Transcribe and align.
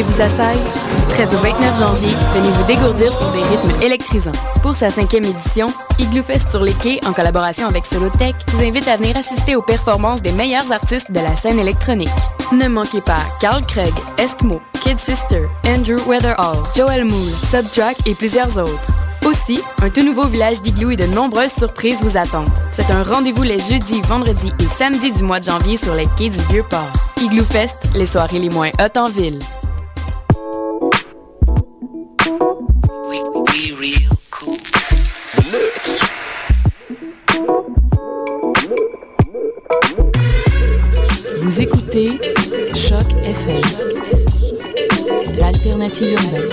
vous 0.00 0.22
assaille, 0.22 0.56
du 0.56 1.06
13 1.08 1.34
au 1.34 1.38
29 1.38 1.78
janvier, 1.78 2.08
venez 2.32 2.48
vous 2.48 2.64
dégourdir 2.64 3.12
sur 3.12 3.30
des 3.32 3.42
rythmes 3.42 3.82
électrisants. 3.82 4.32
Pour 4.62 4.74
sa 4.74 4.88
cinquième 4.88 5.24
édition, 5.24 5.66
Igloo 5.98 6.22
Fest 6.22 6.50
sur 6.50 6.62
les 6.62 6.72
quais, 6.72 6.98
en 7.06 7.12
collaboration 7.12 7.66
avec 7.66 7.84
Solotech, 7.84 8.34
vous 8.48 8.62
invite 8.62 8.88
à 8.88 8.96
venir 8.96 9.18
assister 9.18 9.54
aux 9.54 9.60
performances 9.60 10.22
des 10.22 10.32
meilleurs 10.32 10.72
artistes 10.72 11.10
de 11.10 11.20
la 11.20 11.36
scène 11.36 11.60
électronique. 11.60 12.08
Ne 12.52 12.68
manquez 12.68 13.02
pas 13.02 13.18
Carl 13.38 13.62
Craig, 13.66 13.92
Eskimo, 14.16 14.62
Kid 14.80 14.98
Sister, 14.98 15.42
Andrew 15.66 16.00
Weatherall, 16.06 16.56
Joel 16.74 17.04
Moore, 17.04 17.36
Subtrack 17.50 18.06
et 18.06 18.14
plusieurs 18.14 18.56
autres. 18.56 18.86
Aussi, 19.26 19.60
un 19.82 19.90
tout 19.90 20.02
nouveau 20.02 20.26
village 20.26 20.62
d'igloo 20.62 20.90
et 20.92 20.96
de 20.96 21.06
nombreuses 21.06 21.52
surprises 21.52 22.02
vous 22.02 22.16
attendent. 22.16 22.48
C'est 22.70 22.90
un 22.90 23.02
rendez-vous 23.02 23.42
les 23.42 23.58
jeudis, 23.58 24.00
vendredis 24.08 24.52
et 24.58 24.64
samedis 24.64 25.12
du 25.12 25.22
mois 25.22 25.38
de 25.38 25.44
janvier 25.44 25.76
sur 25.76 25.94
les 25.94 26.06
quais 26.16 26.30
du 26.30 26.40
Vieux-Port. 26.50 26.90
Igloo 27.20 27.44
Fest, 27.44 27.88
les 27.94 28.06
soirées 28.06 28.40
les 28.40 28.50
moins 28.50 28.70
hautes 28.80 28.96
en 28.96 29.08
ville. 29.08 29.38
écoutez 41.94 42.18
Choc 42.74 43.04
FM, 43.22 43.60
l'alternative 45.38 46.12
urbaine. 46.12 46.48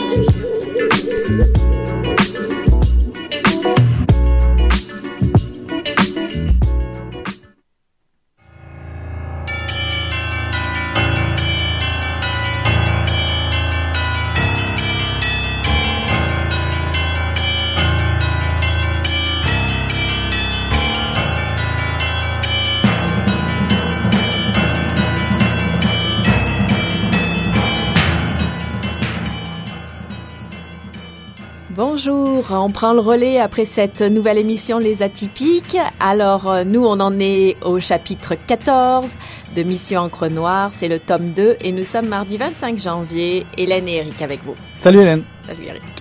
Bonjour, 32.40 32.64
on 32.64 32.72
prend 32.72 32.94
le 32.94 33.02
relais 33.02 33.38
après 33.38 33.66
cette 33.66 34.02
nouvelle 34.02 34.38
émission 34.38 34.78
Les 34.80 35.04
Atypiques. 35.04 35.76
Alors 36.00 36.50
euh, 36.50 36.64
nous, 36.64 36.86
on 36.86 37.02
en 37.02 37.20
est 37.20 37.58
au 37.66 37.80
chapitre 37.80 38.36
14 38.48 39.12
de 39.58 39.64
Mission 39.64 40.02
Encre 40.02 40.30
Noire, 40.30 40.72
c'est 40.74 40.88
le 40.88 41.00
tome 41.00 41.32
2 41.32 41.58
et 41.60 41.72
nous 41.74 41.84
sommes 41.84 42.08
mardi 42.08 42.38
25 42.38 42.80
janvier. 42.80 43.46
Hélène 43.58 43.90
et 43.90 43.98
Eric 43.98 44.22
avec 44.22 44.42
vous. 44.46 44.56
Salut 44.80 45.00
Hélène. 45.00 45.24
Salut 45.46 45.66
Eric. 45.68 45.99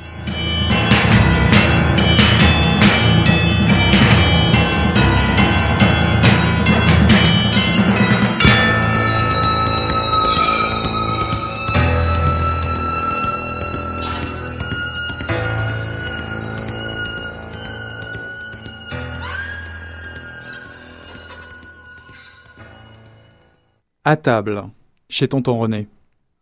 À 24.09 24.17
table, 24.17 24.65
chez 25.11 25.29
tonton 25.29 25.59
René. 25.59 25.87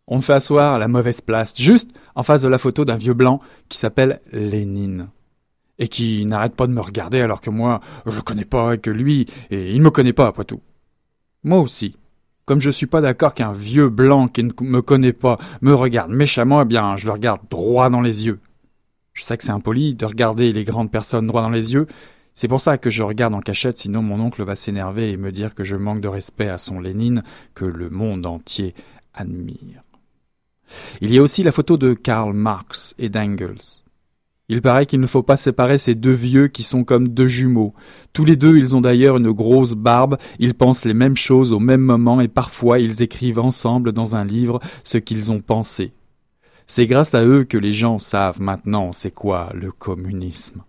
On 0.07 0.15
me 0.15 0.21
fait 0.21 0.31
asseoir 0.31 0.75
à 0.75 0.79
la 0.79 0.87
mauvaise 0.87 1.19
place, 1.19 1.53
juste 1.59 1.91
en 2.15 2.23
face 2.23 2.41
de 2.41 2.47
la 2.47 2.59
photo 2.59 2.85
d'un 2.85 2.95
vieux 2.95 3.13
blanc 3.13 3.41
qui 3.67 3.77
s'appelle 3.77 4.21
Lénine. 4.31 5.09
Et 5.77 5.89
qui 5.89 6.25
n'arrête 6.25 6.55
pas 6.55 6.67
de 6.67 6.71
me 6.71 6.79
regarder 6.79 7.19
alors 7.19 7.41
que 7.41 7.49
moi, 7.49 7.81
je 8.05 8.15
le 8.15 8.21
connais 8.21 8.45
pas 8.45 8.75
et 8.75 8.77
que 8.77 8.89
lui, 8.89 9.25
et 9.49 9.73
il 9.73 9.81
me 9.81 9.89
connaît 9.89 10.13
pas 10.13 10.27
après 10.27 10.45
tout. 10.45 10.61
Moi 11.43 11.59
aussi. 11.59 11.97
Comme 12.45 12.61
je 12.61 12.69
suis 12.69 12.85
pas 12.85 13.01
d'accord 13.01 13.33
qu'un 13.33 13.51
vieux 13.51 13.89
blanc 13.89 14.29
qui 14.29 14.45
ne 14.45 14.51
me 14.61 14.81
connaît 14.81 15.11
pas 15.11 15.35
me 15.59 15.73
regarde 15.73 16.09
méchamment, 16.09 16.61
eh 16.61 16.65
bien, 16.65 16.95
je 16.95 17.05
le 17.05 17.11
regarde 17.11 17.41
droit 17.49 17.89
dans 17.89 17.99
les 17.99 18.27
yeux. 18.27 18.39
Je 19.11 19.23
sais 19.23 19.35
que 19.35 19.43
c'est 19.43 19.51
impoli 19.51 19.93
de 19.93 20.05
regarder 20.05 20.53
les 20.53 20.63
grandes 20.63 20.89
personnes 20.89 21.27
droit 21.27 21.41
dans 21.41 21.49
les 21.49 21.73
yeux, 21.73 21.87
c'est 22.37 22.47
pour 22.47 22.61
ça 22.61 22.77
que 22.77 22.91
je 22.91 23.01
regarde 23.01 23.33
en 23.33 23.39
cachette, 23.39 23.79
sinon 23.79 24.03
mon 24.03 24.19
oncle 24.19 24.43
va 24.43 24.53
s'énerver 24.53 25.09
et 25.09 25.17
me 25.17 25.31
dire 25.31 25.55
que 25.55 25.63
je 25.63 25.75
manque 25.75 26.01
de 26.01 26.07
respect 26.07 26.49
à 26.49 26.59
son 26.59 26.79
Lénine 26.79 27.23
que 27.55 27.65
le 27.65 27.89
monde 27.89 28.27
entier 28.27 28.75
admire. 29.15 29.81
Il 31.01 31.11
y 31.11 31.17
a 31.17 31.23
aussi 31.23 31.41
la 31.41 31.51
photo 31.51 31.77
de 31.77 31.95
Karl 31.95 32.33
Marx 32.33 32.93
et 32.99 33.09
d'Engels. 33.09 33.81
Il 34.49 34.61
paraît 34.61 34.85
qu'il 34.85 34.99
ne 34.99 35.07
faut 35.07 35.23
pas 35.23 35.35
séparer 35.35 35.79
ces 35.79 35.95
deux 35.95 36.11
vieux 36.11 36.47
qui 36.47 36.61
sont 36.61 36.83
comme 36.83 37.07
deux 37.07 37.25
jumeaux. 37.25 37.73
Tous 38.13 38.23
les 38.23 38.35
deux, 38.35 38.55
ils 38.55 38.75
ont 38.75 38.81
d'ailleurs 38.81 39.17
une 39.17 39.31
grosse 39.31 39.73
barbe, 39.73 40.19
ils 40.37 40.53
pensent 40.53 40.85
les 40.85 40.93
mêmes 40.93 41.17
choses 41.17 41.53
au 41.53 41.59
même 41.59 41.81
moment 41.81 42.21
et 42.21 42.27
parfois 42.27 42.77
ils 42.77 43.01
écrivent 43.01 43.39
ensemble 43.39 43.93
dans 43.93 44.15
un 44.15 44.25
livre 44.25 44.59
ce 44.83 44.99
qu'ils 44.99 45.31
ont 45.31 45.41
pensé. 45.41 45.91
C'est 46.67 46.85
grâce 46.85 47.15
à 47.15 47.25
eux 47.25 47.45
que 47.45 47.57
les 47.57 47.73
gens 47.73 47.97
savent 47.97 48.41
maintenant 48.41 48.91
c'est 48.91 49.09
quoi 49.09 49.49
le 49.55 49.71
communisme. 49.71 50.61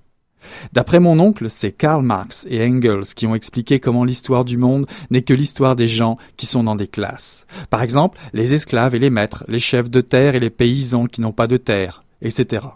D'après 0.72 1.00
mon 1.00 1.18
oncle, 1.18 1.48
c'est 1.48 1.72
Karl 1.72 2.02
Marx 2.02 2.46
et 2.50 2.64
Engels 2.64 3.14
qui 3.14 3.26
ont 3.26 3.34
expliqué 3.34 3.80
comment 3.80 4.04
l'histoire 4.04 4.44
du 4.44 4.56
monde 4.56 4.86
n'est 5.10 5.22
que 5.22 5.34
l'histoire 5.34 5.76
des 5.76 5.86
gens 5.86 6.16
qui 6.36 6.46
sont 6.46 6.64
dans 6.64 6.76
des 6.76 6.88
classes. 6.88 7.46
Par 7.70 7.82
exemple, 7.82 8.18
les 8.32 8.54
esclaves 8.54 8.94
et 8.94 8.98
les 8.98 9.10
maîtres, 9.10 9.44
les 9.48 9.58
chefs 9.58 9.90
de 9.90 10.00
terre 10.00 10.34
et 10.34 10.40
les 10.40 10.50
paysans 10.50 11.06
qui 11.06 11.20
n'ont 11.20 11.32
pas 11.32 11.46
de 11.46 11.56
terre, 11.56 12.02
etc. 12.22 12.66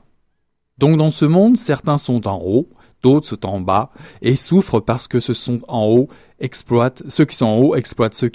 Donc 0.79 0.97
dans 0.97 1.11
ce 1.11 1.25
monde, 1.25 1.57
certains 1.57 1.97
sont 1.97 2.27
en 2.27 2.41
haut, 2.45 2.69
d'autres 3.03 3.29
sont 3.29 3.47
en 3.47 3.61
bas, 3.61 3.91
et 4.21 4.35
souffrent 4.35 4.81
parce 4.81 5.09
que 5.09 5.21
ceux 5.21 5.35
qui 5.35 5.41
sont 5.41 5.61
en 5.69 5.87
haut 5.87 6.09
exploitent 6.41 7.03
ceux 7.09 7.25
qui 7.25 7.37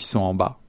sont 0.08 0.20
en 0.20 0.34
bas. 0.34 0.60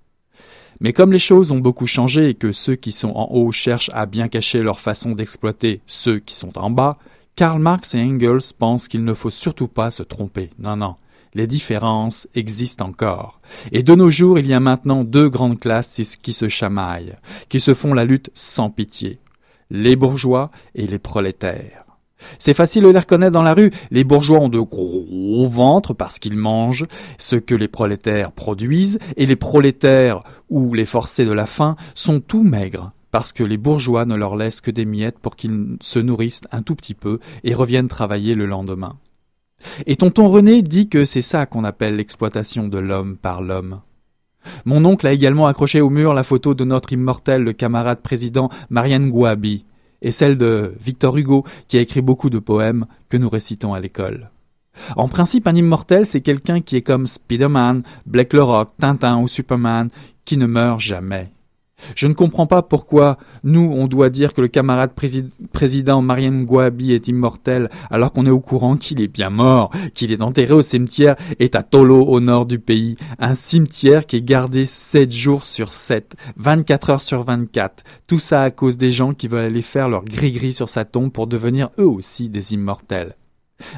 Mais 0.81 0.93
comme 0.93 1.13
les 1.13 1.19
choses 1.19 1.51
ont 1.51 1.59
beaucoup 1.59 1.87
changé 1.87 2.29
et 2.29 2.35
que 2.35 2.53
ceux 2.53 2.77
qui 2.77 2.93
sont 2.93 3.11
en 3.11 3.29
haut 3.33 3.51
cherchent 3.51 3.91
à 3.93 4.07
bien 4.07 4.29
cacher 4.29 4.63
leur 4.63 4.79
façon 4.79 5.13
d'exploiter 5.13 5.81
ceux 5.87 6.21
qui 6.21 6.35
sont 6.35 6.57
en 6.57 6.71
bas, 6.71 6.97
Karl 7.39 7.61
Marx 7.61 7.95
et 7.95 8.03
Engels 8.03 8.53
pensent 8.59 8.89
qu'il 8.89 9.05
ne 9.05 9.15
faut 9.15 9.31
surtout 9.31 9.69
pas 9.69 9.93
se 9.93 10.03
tromper. 10.03 10.51
Non, 10.59 10.75
non. 10.75 10.97
Les 11.35 11.47
différences 11.47 12.27
existent 12.35 12.87
encore. 12.87 13.41
Et 13.71 13.85
de 13.85 13.95
nos 13.95 14.11
jours, 14.11 14.41
il 14.41 14.47
y 14.49 14.55
a 14.55 14.59
maintenant 14.59 15.05
deux 15.05 15.29
grandes 15.29 15.61
classes 15.61 16.17
qui 16.21 16.33
se 16.33 16.49
chamaillent, 16.49 17.15
qui 17.49 17.61
se 17.61 17.75
font 17.75 17.95
la 17.95 18.05
lutte 18.05 18.31
sans 18.35 18.71
pitié. 18.71 19.21
Les 19.71 19.95
bourgeois 19.95 20.51
et 20.75 20.89
les 20.89 20.99
prolétaires. 20.99 21.85
C'est 22.41 22.55
facile 22.55 22.83
de 22.83 22.89
les 22.89 22.99
reconnaître 22.99 23.35
dans 23.35 23.43
la 23.43 23.55
rue. 23.55 23.71
Les 23.93 24.03
bourgeois 24.03 24.41
ont 24.41 24.49
de 24.49 24.59
gros 24.59 25.47
ventres 25.47 25.95
parce 25.95 26.19
qu'ils 26.19 26.37
mangent 26.37 26.87
ce 27.19 27.37
que 27.37 27.55
les 27.55 27.69
prolétaires 27.69 28.33
produisent, 28.33 28.99
et 29.17 29.27
les 29.27 29.37
prolétaires 29.37 30.25
ou 30.51 30.75
les 30.75 30.87
forcés 30.87 31.25
de 31.25 31.31
la 31.31 31.47
faim 31.47 31.77
sont 31.95 32.19
tout 32.19 32.43
maigres 32.43 32.91
parce 33.11 33.33
que 33.33 33.45
les 33.45 33.57
bourgeois 33.57 34.05
ne 34.05 34.15
leur 34.15 34.37
laissent 34.37 34.61
que 34.61 34.71
des 34.71 34.85
miettes 34.85 35.19
pour 35.19 35.37
qu'ils 35.37 35.77
se 35.81 35.99
nourrissent 35.99 36.43
un 36.53 36.63
tout 36.63 36.75
petit 36.75 36.95
peu 36.95 37.19
et 37.45 37.55
reviennent 37.55 37.89
travailler 37.89 38.35
le 38.35 38.47
lendemain. 38.47 38.97
Et 39.87 39.97
tonton 39.97 40.29
René 40.29 40.63
dit 40.63 40.89
que 40.89 41.05
c'est 41.05 41.23
ça 41.23 41.47
qu'on 41.47 41.65
appelle 41.65 41.97
l'exploitation 41.97 42.69
de 42.69 42.79
l'homme 42.79 43.17
par 43.17 43.43
l'homme. 43.43 43.81
Mon 44.65 44.85
oncle 44.85 45.07
a 45.07 45.13
également 45.13 45.47
accroché 45.47 45.81
au 45.81 45.91
mur 45.91 46.15
la 46.15 46.23
photo 46.23 46.55
de 46.55 46.65
notre 46.65 46.93
immortel 46.93 47.43
le 47.43 47.53
camarade 47.53 48.01
président 48.01 48.51
Marianne 48.71 49.11
Gouabi 49.11 49.65
et 50.01 50.13
celle 50.13 50.39
de 50.39 50.75
Victor 50.81 51.17
Hugo 51.17 51.45
qui 51.67 51.77
a 51.77 51.81
écrit 51.81 52.03
beaucoup 52.03 52.31
de 52.31 52.39
poèmes 52.39 52.87
que 53.09 53.17
nous 53.17 53.29
récitons 53.29 53.75
à 53.75 53.81
l'école. 53.81 54.31
En 54.97 55.09
principe, 55.09 55.49
un 55.49 55.57
immortel, 55.57 56.07
c'est 56.07 56.21
quelqu'un 56.21 56.61
qui 56.61 56.77
est 56.77 56.83
comme 56.83 57.09
Spider-Man, 57.09 57.83
Black 58.07 58.33
le 58.33 58.43
Rock, 58.45 58.71
Tintin 58.79 59.19
ou 59.19 59.27
Superman, 59.27 59.89
qui 60.25 60.37
ne 60.37 60.47
meurt 60.47 60.79
jamais. 60.79 61.33
Je 61.95 62.07
ne 62.07 62.13
comprends 62.13 62.47
pas 62.47 62.63
pourquoi 62.63 63.19
nous, 63.45 63.73
on 63.75 63.87
doit 63.87 64.11
dire 64.11 64.35
que 64.35 64.41
le 64.41 64.49
camarade 64.49 64.93
président 65.53 66.03
Mariam 66.03 66.45
Gouabi 66.45 66.93
est 66.93 67.09
immortel 67.09 67.71
alors 67.91 68.13
qu'on 68.13 68.27
est 68.27 68.31
au 68.31 68.41
courant 68.41 68.77
qu'il 68.77 69.01
est 69.01 69.09
bien 69.09 69.31
mort, 69.31 69.71
qu'il 69.95 70.13
est 70.13 70.23
enterré 70.23 70.53
au 70.53 70.63
cimetière 70.63 71.17
est 71.39 71.55
à 71.55 71.63
Tolo 71.63 72.05
au 72.05 72.21
nord 72.21 72.47
du 72.47 72.59
pays, 72.59 72.97
un 73.19 73.35
cimetière 73.35 74.07
qui 74.07 74.17
est 74.17 74.23
gardé 74.23 74.65
7 74.65 75.13
jours 75.13 75.45
sur 75.45 75.73
7, 75.73 76.15
24 76.37 76.91
heures 76.91 77.03
sur 77.03 77.23
24. 77.25 77.85
Tout 78.09 78.19
ça 78.19 78.43
à 78.43 78.51
cause 78.51 78.77
des 78.77 78.91
gens 78.91 79.15
qui 79.15 79.29
veulent 79.29 79.45
aller 79.45 79.63
faire 79.63 79.89
leur 79.89 80.05
gris-gris 80.05 80.53
sur 80.53 80.69
sa 80.69 80.85
tombe 80.85 81.13
pour 81.13 81.27
devenir 81.27 81.71
eux 81.79 81.87
aussi 81.87 82.29
des 82.29 82.55
immortels. 82.55 83.17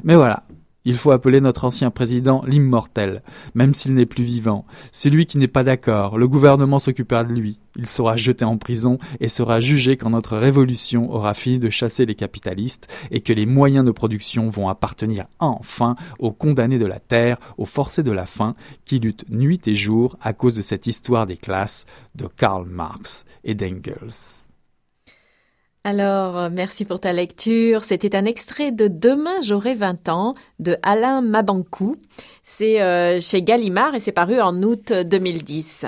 Mais 0.04 0.14
voilà, 0.14 0.44
Il 0.86 0.94
faut 0.94 1.10
appeler 1.10 1.42
notre 1.42 1.64
ancien 1.64 1.90
président 1.90 2.42
l'immortel, 2.46 3.22
même 3.54 3.74
s'il 3.74 3.94
n'est 3.94 4.06
plus 4.06 4.24
vivant. 4.24 4.64
Celui 4.92 5.26
qui 5.26 5.36
n'est 5.36 5.46
pas 5.46 5.62
d'accord, 5.62 6.16
le 6.16 6.26
gouvernement 6.26 6.78
s'occupera 6.78 7.24
de 7.24 7.34
lui. 7.34 7.58
Il 7.76 7.86
sera 7.86 8.16
jeté 8.16 8.44
en 8.46 8.56
prison 8.56 8.98
et 9.20 9.28
sera 9.28 9.60
jugé 9.60 9.96
quand 9.96 10.10
notre 10.10 10.38
révolution 10.38 11.12
aura 11.12 11.34
fini 11.34 11.58
de 11.58 11.68
chasser 11.68 12.06
les 12.06 12.14
capitalistes 12.14 12.88
et 13.10 13.20
que 13.20 13.32
les 13.34 13.46
moyens 13.46 13.84
de 13.84 13.90
production 13.90 14.48
vont 14.48 14.68
appartenir 14.68 15.26
enfin 15.38 15.96
aux 16.18 16.32
condamnés 16.32 16.78
de 16.78 16.86
la 16.86 16.98
terre, 16.98 17.38
aux 17.58 17.66
forcés 17.66 18.02
de 18.02 18.12
la 18.12 18.26
faim, 18.26 18.54
qui 18.86 18.98
luttent 18.98 19.28
nuit 19.28 19.60
et 19.66 19.74
jour 19.74 20.16
à 20.20 20.32
cause 20.32 20.54
de 20.54 20.62
cette 20.62 20.86
histoire 20.86 21.26
des 21.26 21.36
classes 21.36 21.84
de 22.14 22.26
Karl 22.26 22.66
Marx 22.66 23.24
et 23.44 23.54
d'Engels. 23.54 24.46
Alors, 25.82 26.36
euh, 26.36 26.48
merci 26.52 26.84
pour 26.84 27.00
ta 27.00 27.14
lecture. 27.14 27.84
C'était 27.84 28.14
un 28.14 28.26
extrait 28.26 28.70
de 28.70 28.86
Demain 28.86 29.40
j'aurai 29.42 29.72
20 29.72 30.10
ans 30.10 30.32
de 30.58 30.76
Alain 30.82 31.22
Mabankou. 31.22 31.96
C'est 32.42 32.82
euh, 32.82 33.18
chez 33.18 33.40
Gallimard 33.40 33.94
et 33.94 34.00
c'est 34.00 34.12
paru 34.12 34.42
en 34.42 34.62
août 34.62 34.92
2010. 34.92 35.86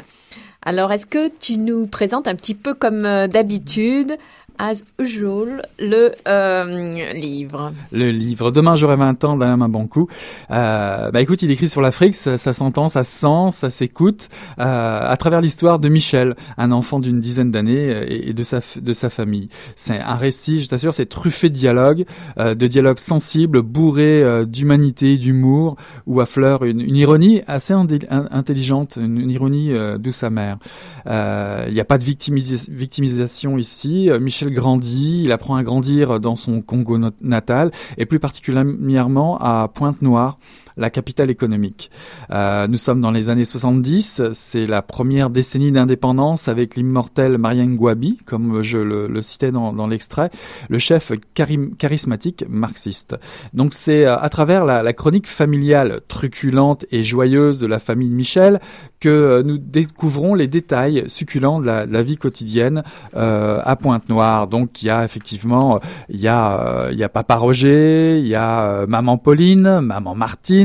Alors, 0.64 0.92
est-ce 0.92 1.04
que 1.04 1.28
tu 1.28 1.58
nous 1.58 1.86
présentes 1.88 2.26
un 2.26 2.36
petit 2.36 2.54
peu 2.54 2.72
comme 2.72 3.04
euh, 3.04 3.26
d'habitude 3.26 4.16
as 4.58 4.82
usual, 4.98 5.62
le 5.78 6.12
euh, 6.28 7.12
livre. 7.14 7.72
Le 7.92 8.10
livre. 8.10 8.50
Demain, 8.50 8.76
j'aurai 8.76 8.96
20 8.96 9.24
ans 9.24 9.36
d'Alain 9.36 9.56
Mabankou. 9.56 10.08
Euh, 10.50 11.10
bah 11.10 11.20
écoute, 11.20 11.42
il 11.42 11.50
écrit 11.50 11.68
sur 11.68 11.80
l'Afrique, 11.80 12.14
ça, 12.14 12.38
s'entend, 12.38 12.88
ça 12.88 13.02
se 13.02 13.18
sent, 13.18 13.50
ça 13.50 13.70
s'écoute, 13.70 14.28
euh, 14.58 15.00
à 15.10 15.16
travers 15.16 15.40
l'histoire 15.40 15.80
de 15.80 15.88
Michel, 15.88 16.34
un 16.58 16.72
enfant 16.72 17.00
d'une 17.00 17.20
dizaine 17.20 17.50
d'années 17.50 17.90
euh, 17.90 18.04
et, 18.08 18.32
de 18.32 18.42
sa, 18.42 18.60
de 18.80 18.92
sa 18.92 19.10
famille. 19.10 19.48
C'est 19.76 19.98
un 19.98 20.16
récit, 20.16 20.60
je 20.60 20.68
t'assure, 20.68 20.94
c'est 20.94 21.06
truffé 21.06 21.48
de 21.48 21.54
dialogues, 21.54 22.04
de 22.38 22.66
dialogues 22.66 22.98
sensibles, 22.98 23.62
bourrés 23.62 24.44
d'humanité, 24.46 25.18
d'humour, 25.18 25.76
où 26.06 26.20
affleure 26.20 26.64
une, 26.64 26.80
une 26.80 26.96
ironie 26.96 27.42
assez 27.46 27.74
intelligente, 27.74 28.98
une, 29.00 29.18
une 29.18 29.30
ironie 29.30 29.72
douce 29.98 30.22
amère. 30.22 30.58
Il 31.06 31.72
n'y 31.72 31.80
a 31.80 31.84
pas 31.84 31.98
de 31.98 32.04
victimisation 32.04 33.58
ici. 33.58 34.10
Michel 34.20 34.41
grandit, 34.48 35.22
il 35.24 35.32
apprend 35.32 35.56
à 35.56 35.62
grandir 35.62 36.20
dans 36.20 36.36
son 36.36 36.62
Congo 36.62 36.98
natal 37.20 37.70
et 37.98 38.06
plus 38.06 38.18
particulièrement 38.18 39.38
à 39.38 39.68
Pointe-Noire 39.72 40.38
la 40.76 40.90
capitale 40.90 41.30
économique. 41.30 41.90
Euh, 42.30 42.66
nous 42.66 42.76
sommes 42.76 43.00
dans 43.00 43.10
les 43.10 43.28
années 43.28 43.44
70, 43.44 44.22
c'est 44.32 44.66
la 44.66 44.82
première 44.82 45.30
décennie 45.30 45.72
d'indépendance 45.72 46.48
avec 46.48 46.76
l'immortel 46.76 47.38
Marien 47.38 47.68
Gwabi, 47.68 48.18
comme 48.24 48.62
je 48.62 48.78
le, 48.78 49.22
citais 49.22 49.52
dans, 49.52 49.86
l'extrait, 49.86 50.30
le 50.68 50.78
chef 50.78 51.12
charismatique 51.34 52.44
marxiste. 52.48 53.16
Donc 53.52 53.74
c'est 53.74 54.04
euh, 54.04 54.18
à 54.18 54.28
travers 54.28 54.64
la, 54.64 54.92
chronique 54.92 55.26
familiale 55.26 56.00
truculente 56.06 56.84
et 56.90 57.02
joyeuse 57.02 57.58
de 57.58 57.66
la 57.66 57.78
famille 57.78 58.08
de 58.08 58.14
Michel 58.14 58.60
que 59.00 59.08
euh, 59.08 59.42
nous 59.42 59.58
découvrons 59.58 60.34
les 60.34 60.48
détails 60.48 61.04
succulents 61.06 61.60
de 61.60 61.66
la, 61.66 62.02
vie 62.02 62.16
quotidienne 62.16 62.82
à 63.14 63.76
Pointe-Noire. 63.76 64.48
Donc 64.48 64.82
il 64.82 64.86
y 64.86 64.90
a 64.90 65.04
effectivement, 65.04 65.78
il 66.08 66.20
y 66.20 66.26
a, 66.26 66.88
il 66.90 66.98
y 66.98 67.04
a 67.04 67.08
Papa 67.08 67.36
Roger, 67.36 68.18
il 68.18 68.26
y 68.26 68.34
a 68.34 68.86
Maman 68.86 69.18
Pauline, 69.18 69.80
Maman 69.80 70.14
Martine, 70.14 70.61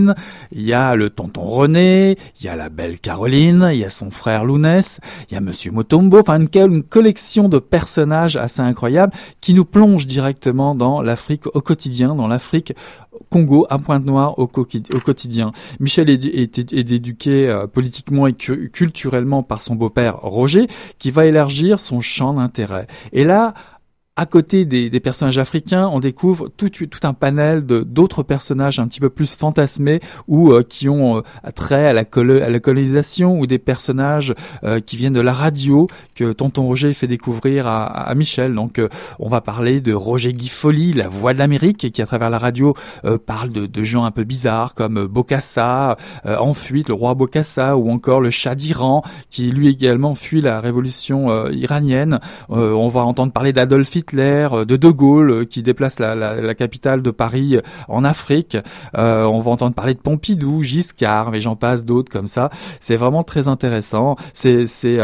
il 0.51 0.61
y 0.61 0.73
a 0.73 0.95
le 0.95 1.09
tonton 1.09 1.44
René, 1.44 2.17
il 2.39 2.45
y 2.45 2.49
a 2.49 2.55
la 2.55 2.69
belle 2.69 2.99
Caroline, 2.99 3.69
il 3.71 3.79
y 3.79 3.85
a 3.85 3.89
son 3.89 4.11
frère 4.11 4.45
Lounès, 4.45 4.99
il 5.29 5.33
y 5.33 5.38
a 5.38 5.41
Monsieur 5.41 5.71
Motombo, 5.71 6.19
enfin 6.19 6.39
une, 6.39 6.49
une 6.53 6.83
collection 6.83 7.49
de 7.49 7.59
personnages 7.59 8.38
assez 8.38 8.61
incroyables 8.61 9.13
qui 9.41 9.53
nous 9.53 9.65
plonge 9.65 10.07
directement 10.07 10.75
dans 10.75 11.01
l'Afrique 11.01 11.47
au 11.53 11.61
quotidien, 11.61 12.15
dans 12.15 12.27
l'Afrique 12.27 12.73
Congo 13.29 13.65
à 13.69 13.77
Pointe-Noire 13.77 14.38
au, 14.39 14.47
quotidien. 14.47 15.51
Michel 15.79 16.09
est, 16.09 16.73
éduqué 16.73 17.49
euh, 17.49 17.67
politiquement 17.67 18.27
et 18.27 18.33
culturellement 18.33 19.44
par 19.44 19.61
son 19.61 19.75
beau-père 19.75 20.17
Roger, 20.17 20.67
qui 20.99 21.11
va 21.11 21.25
élargir 21.25 21.79
son 21.79 21.99
champ 21.99 22.33
d'intérêt. 22.33 22.88
Et 23.11 23.23
là, 23.23 23.53
à 24.17 24.25
côté 24.25 24.65
des, 24.65 24.99
personnages 24.99 25.37
africains, 25.37 25.87
on 25.93 25.99
découvre 25.99 26.49
tout, 26.49 26.71
un 27.03 27.13
panel 27.13 27.63
d'autres 27.63 28.23
personnages 28.23 28.79
un 28.79 28.87
petit 28.87 28.99
peu 28.99 29.11
plus 29.11 29.35
fantasmés 29.35 29.99
ou 30.27 30.51
euh, 30.51 30.63
qui 30.63 30.89
ont 30.89 31.17
euh, 31.17 31.21
trait 31.53 31.85
à 31.85 31.93
la, 31.93 32.01
à 32.01 32.49
la 32.49 32.59
colonisation 32.59 33.39
ou 33.39 33.45
des 33.45 33.59
personnages 33.59 34.33
euh, 34.63 34.79
qui 34.79 34.97
viennent 34.97 35.13
de 35.13 35.21
la 35.21 35.33
radio 35.33 35.87
que 36.15 36.33
Tonton 36.33 36.63
Roger 36.63 36.93
fait 36.93 37.05
découvrir 37.05 37.67
à, 37.67 38.11
Michel. 38.15 38.55
Donc, 38.55 38.81
on 39.19 39.27
va 39.27 39.41
parler 39.41 39.81
de 39.81 39.93
Roger 39.93 40.33
Guy 40.33 40.51
la 40.95 41.07
voix 41.07 41.33
de 41.33 41.37
l'Amérique, 41.37 41.91
qui 41.91 42.01
à 42.01 42.05
travers 42.07 42.31
la 42.31 42.39
radio 42.39 42.73
parle 43.27 43.51
de, 43.51 43.83
gens 43.83 44.05
un 44.05 44.11
peu 44.11 44.23
bizarres 44.23 44.73
comme 44.73 45.05
Bokassa, 45.05 45.97
en 46.25 46.53
fuite, 46.53 46.87
le 46.87 46.95
roi 46.95 47.13
Bokassa, 47.13 47.77
ou 47.77 47.91
encore 47.91 48.21
le 48.21 48.31
Shah 48.31 48.55
d'Iran, 48.55 49.03
qui 49.29 49.51
lui 49.51 49.67
également 49.67 50.15
fuit 50.15 50.41
la 50.41 50.59
révolution 50.59 51.49
iranienne. 51.49 52.19
on 52.49 52.87
va 52.87 53.01
entendre 53.01 53.31
parler 53.31 53.53
d'Adolf 53.53 53.87
euh, 54.15 54.65
de 54.65 54.75
De 54.75 54.89
Gaulle 54.89 55.31
euh, 55.31 55.45
qui 55.45 55.62
déplace 55.63 56.00
la, 56.00 56.56
capitale 56.56 57.02
de 57.02 57.11
Paris 57.11 57.57
euh, 57.57 57.61
en 57.87 58.04
Afrique. 58.04 58.57
on 58.94 59.40
va 59.40 59.52
entendre 59.52 59.76
parler 59.76 59.94
de 59.94 59.99
Pompidou, 59.99 60.61
Giscard, 60.64 61.31
mais 61.31 61.42
j'en 61.42 61.56
passe 61.56 61.83
d'autres 61.83 62.11
comme 62.11 62.28
ça. 62.28 62.49
C'est 62.80 62.95
vraiment 62.95 63.23
très 63.23 63.47
intéressant. 63.47 64.16
C'est 64.33 64.66
c'est 64.66 64.99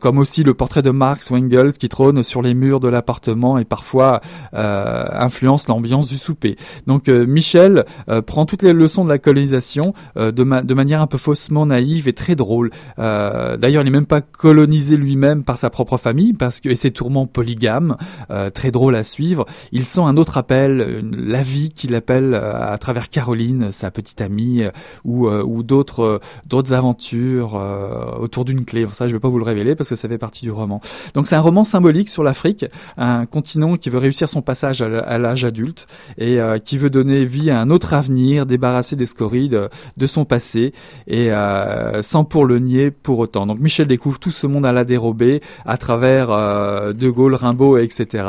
comme 0.00 0.18
aussi 0.18 0.42
le 0.42 0.54
portrait 0.54 0.82
de 0.82 0.90
Marx 0.90 1.30
ou 1.30 1.36
Engels 1.36 1.72
qui 1.72 1.88
trône 1.88 2.22
sur 2.22 2.42
les 2.42 2.54
murs 2.54 2.80
de 2.80 2.88
l'appartement 2.88 3.58
et 3.58 3.64
parfois 3.64 4.20
influence 4.52 5.68
l'ambiance 5.68 6.06
du 6.06 6.16
souper. 6.16 6.56
Donc 6.86 7.08
Michel 7.08 7.84
prend 8.26 8.46
toutes 8.46 8.62
les 8.62 8.72
leçons 8.72 9.04
de 9.04 9.08
la 9.08 9.18
colonisation 9.18 9.94
de, 10.16 10.30
de 10.30 10.74
manière 10.74 11.00
un 11.00 11.06
peu 11.06 11.18
faussement 11.18 11.66
naïve 11.66 12.08
et 12.08 12.12
très 12.12 12.34
drôle. 12.34 12.70
D'ailleurs, 12.98 13.82
il 13.82 13.84
n'est 13.84 13.90
même 13.90 14.06
pas 14.06 14.20
colonisé 14.20 14.96
lui-même 14.96 15.42
par 15.44 15.58
sa 15.58 15.70
propre 15.70 15.96
famille 15.96 16.32
parce 16.32 16.60
que 16.60 16.68
et 16.74 16.76
ses 16.76 16.90
tourments 16.90 17.26
polygames. 17.26 17.96
Euh, 18.34 18.50
très 18.50 18.70
drôle 18.70 18.96
à 18.96 19.02
suivre. 19.02 19.46
Il 19.72 19.84
sent 19.84 20.00
un 20.00 20.16
autre 20.16 20.36
appel, 20.36 21.04
la 21.16 21.42
vie 21.42 21.70
qu'il 21.70 21.94
appelle 21.94 22.34
euh, 22.34 22.72
à 22.72 22.76
travers 22.78 23.08
Caroline, 23.08 23.70
sa 23.70 23.90
petite 23.90 24.20
amie, 24.20 24.62
euh, 24.64 25.42
ou, 25.44 25.62
d'autres 25.62 26.20
aventures 26.72 27.60
autour 28.20 28.44
d'une 28.44 28.64
clé. 28.64 28.86
Ça, 28.92 29.06
je 29.06 29.12
ne 29.12 29.16
vais 29.16 29.20
pas 29.20 29.28
vous 29.28 29.38
le 29.38 29.44
révéler 29.44 29.74
parce 29.74 29.88
que 29.88 29.94
ça 29.94 30.08
fait 30.08 30.18
partie 30.18 30.44
du 30.44 30.50
roman. 30.50 30.80
Donc 31.14 31.26
c'est 31.26 31.36
un 31.36 31.40
roman 31.40 31.64
symbolique 31.64 32.08
sur 32.08 32.22
l'Afrique, 32.22 32.66
un 32.96 33.26
continent 33.26 33.76
qui 33.76 33.90
veut 33.90 33.98
réussir 33.98 34.28
son 34.28 34.42
passage 34.42 34.82
à 34.82 35.18
l'âge 35.18 35.44
adulte 35.44 35.86
et 36.18 36.38
qui 36.64 36.78
veut 36.78 36.90
donner 36.90 37.24
vie 37.24 37.50
à 37.50 37.60
un 37.60 37.70
autre 37.70 37.94
avenir, 37.94 38.46
débarrassé 38.46 38.96
des 38.96 39.06
scories 39.06 39.48
de, 39.48 39.68
de 39.96 40.06
son 40.06 40.24
passé 40.24 40.72
et 41.06 41.30
sans 42.00 42.24
pour 42.24 42.46
le 42.46 42.58
nier 42.58 42.90
pour 42.90 43.18
autant. 43.18 43.46
Donc 43.46 43.60
Michel 43.60 43.86
découvre 43.86 44.18
tout 44.18 44.30
ce 44.30 44.46
monde 44.46 44.66
à 44.66 44.72
la 44.72 44.84
dérobée 44.84 45.40
à 45.64 45.76
travers 45.76 46.28
De 46.28 47.10
Gaulle, 47.10 47.34
Rimbaud, 47.34 47.78
etc. 47.78 48.23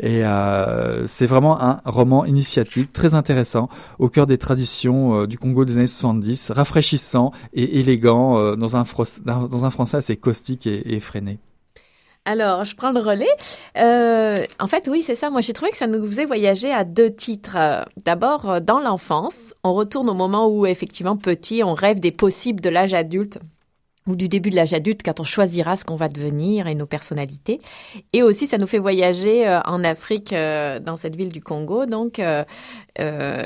Et 0.00 0.24
euh, 0.24 1.06
c'est 1.06 1.26
vraiment 1.26 1.60
un 1.60 1.80
roman 1.84 2.24
initiatique 2.24 2.92
très 2.92 3.14
intéressant 3.14 3.68
au 3.98 4.08
cœur 4.08 4.26
des 4.26 4.38
traditions 4.38 5.22
euh, 5.22 5.26
du 5.26 5.38
Congo 5.38 5.64
des 5.64 5.78
années 5.78 5.86
70, 5.86 6.52
rafraîchissant 6.52 7.32
et 7.52 7.78
élégant 7.78 8.38
euh, 8.38 8.56
dans, 8.56 8.76
un 8.76 8.84
français 8.84 9.96
assez 9.96 10.16
caustique 10.16 10.66
et, 10.66 10.94
effréné. 10.94 11.38
Alors, 12.26 12.64
je 12.64 12.76
prends 12.76 12.92
le 12.92 13.00
relais. 13.00 14.44
en 14.60 14.66
fait, 14.66 14.88
oui, 14.90 15.02
c'est 15.02 15.14
ça. 15.14 15.30
Moi, 15.30 15.40
j'ai 15.40 15.54
trouvé 15.54 15.70
que 15.70 15.76
ça 15.76 15.86
nous 15.86 16.04
faisait 16.04 16.26
voyager 16.26 16.70
à 16.70 16.84
deux 16.84 17.10
titres. 17.10 17.56
D'abord, 18.04 18.60
dans 18.60 18.78
l'enfance, 18.78 19.54
on 19.64 19.72
retourne 19.72 20.10
au 20.10 20.14
moment 20.14 20.46
où, 20.48 20.66
effectivement, 20.66 21.16
petit, 21.16 21.62
on 21.64 21.72
rêve 21.72 21.98
des 21.98 22.12
possibles 22.12 22.60
de 22.60 22.68
l'âge 22.68 22.92
adulte 22.92 23.38
ou 24.06 24.16
du 24.16 24.28
début 24.28 24.50
de 24.50 24.56
l'âge 24.56 24.72
adulte 24.72 25.02
quand 25.04 25.20
on 25.20 25.24
choisira 25.24 25.76
ce 25.76 25.84
qu'on 25.84 25.96
va 25.96 26.08
devenir 26.08 26.66
et 26.66 26.74
nos 26.74 26.86
personnalités. 26.86 27.60
Et 28.12 28.22
aussi, 28.22 28.46
ça 28.46 28.56
nous 28.56 28.66
fait 28.66 28.78
voyager 28.78 29.46
euh, 29.46 29.60
en 29.66 29.84
Afrique, 29.84 30.32
euh, 30.32 30.80
dans 30.80 30.96
cette 30.96 31.16
ville 31.16 31.30
du 31.30 31.42
Congo, 31.42 31.84
donc 31.84 32.18
euh, 32.18 32.44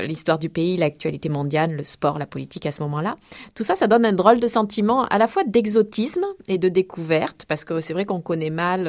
l'histoire 0.03 0.39
du 0.39 0.49
pays, 0.49 0.77
l'actualité 0.77 1.29
mondiale, 1.29 1.73
le 1.73 1.83
sport, 1.83 2.17
la 2.17 2.25
politique 2.25 2.65
à 2.65 2.71
ce 2.71 2.81
moment-là. 2.83 3.15
Tout 3.53 3.63
ça, 3.63 3.75
ça 3.75 3.87
donne 3.87 4.05
un 4.05 4.13
drôle 4.13 4.39
de 4.39 4.47
sentiment 4.47 5.05
à 5.05 5.17
la 5.17 5.27
fois 5.27 5.43
d'exotisme 5.43 6.25
et 6.47 6.57
de 6.57 6.69
découverte, 6.69 7.45
parce 7.47 7.65
que 7.65 7.79
c'est 7.81 7.93
vrai 7.93 8.05
qu'on 8.05 8.21
connaît 8.21 8.49
mal 8.49 8.85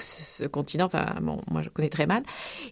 ce 0.00 0.44
continent, 0.46 0.86
enfin, 0.86 1.06
bon, 1.20 1.40
moi 1.50 1.62
je 1.62 1.68
connais 1.68 1.88
très 1.88 2.06
mal. 2.06 2.22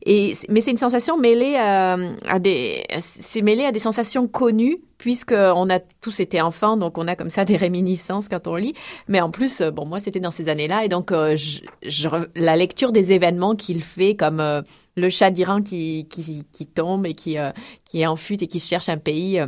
Et, 0.05 0.33
mais 0.49 0.61
c'est 0.61 0.71
une 0.71 0.77
sensation 0.77 1.17
mêlée 1.17 1.57
à 1.57 2.39
des, 2.39 2.85
c'est 3.01 3.43
mêlé 3.43 3.65
à 3.65 3.73
des 3.73 3.79
sensations 3.79 4.29
connues 4.29 4.79
puisqu'on 5.03 5.69
a 5.69 5.81
tous 5.81 6.21
été 6.21 6.41
enfants, 6.41 6.77
donc 6.77 6.97
on 6.97 7.09
a 7.09 7.17
comme 7.17 7.29
ça 7.29 7.45
des 7.45 7.57
réminiscences 7.57 8.29
quand 8.29 8.47
on 8.47 8.55
lit. 8.55 8.73
Mais 9.09 9.21
en 9.21 9.33
plus, 9.33 9.61
euh, 9.61 9.73
bon, 9.73 9.85
moi, 9.85 9.99
c'était 9.99 10.21
dans 10.21 10.31
ces 10.31 10.49
années-là, 10.49 10.85
et 10.85 10.89
donc 10.89 11.11
euh, 11.11 11.35
je, 11.35 12.09
la 12.37 12.55
lecture 12.55 12.93
des 12.93 13.13
événements 13.13 13.57
qu'il 13.57 13.83
fait, 13.83 14.15
comme 14.15 14.39
euh, 14.39 14.63
le 14.95 15.11
chat 15.11 15.33
d'Iran 15.33 15.61
qui, 15.61 16.07
qui, 16.09 16.47
qui, 16.53 16.67
tombe 16.67 17.05
et 17.05 17.15
qui, 17.15 17.37
qui 17.85 18.03
est 18.03 18.07
en 18.07 18.15
fuite 18.15 18.45
et 18.45 18.47
qui 18.47 18.61
cherche 18.61 18.89
un 18.89 18.97
pays 18.97 19.45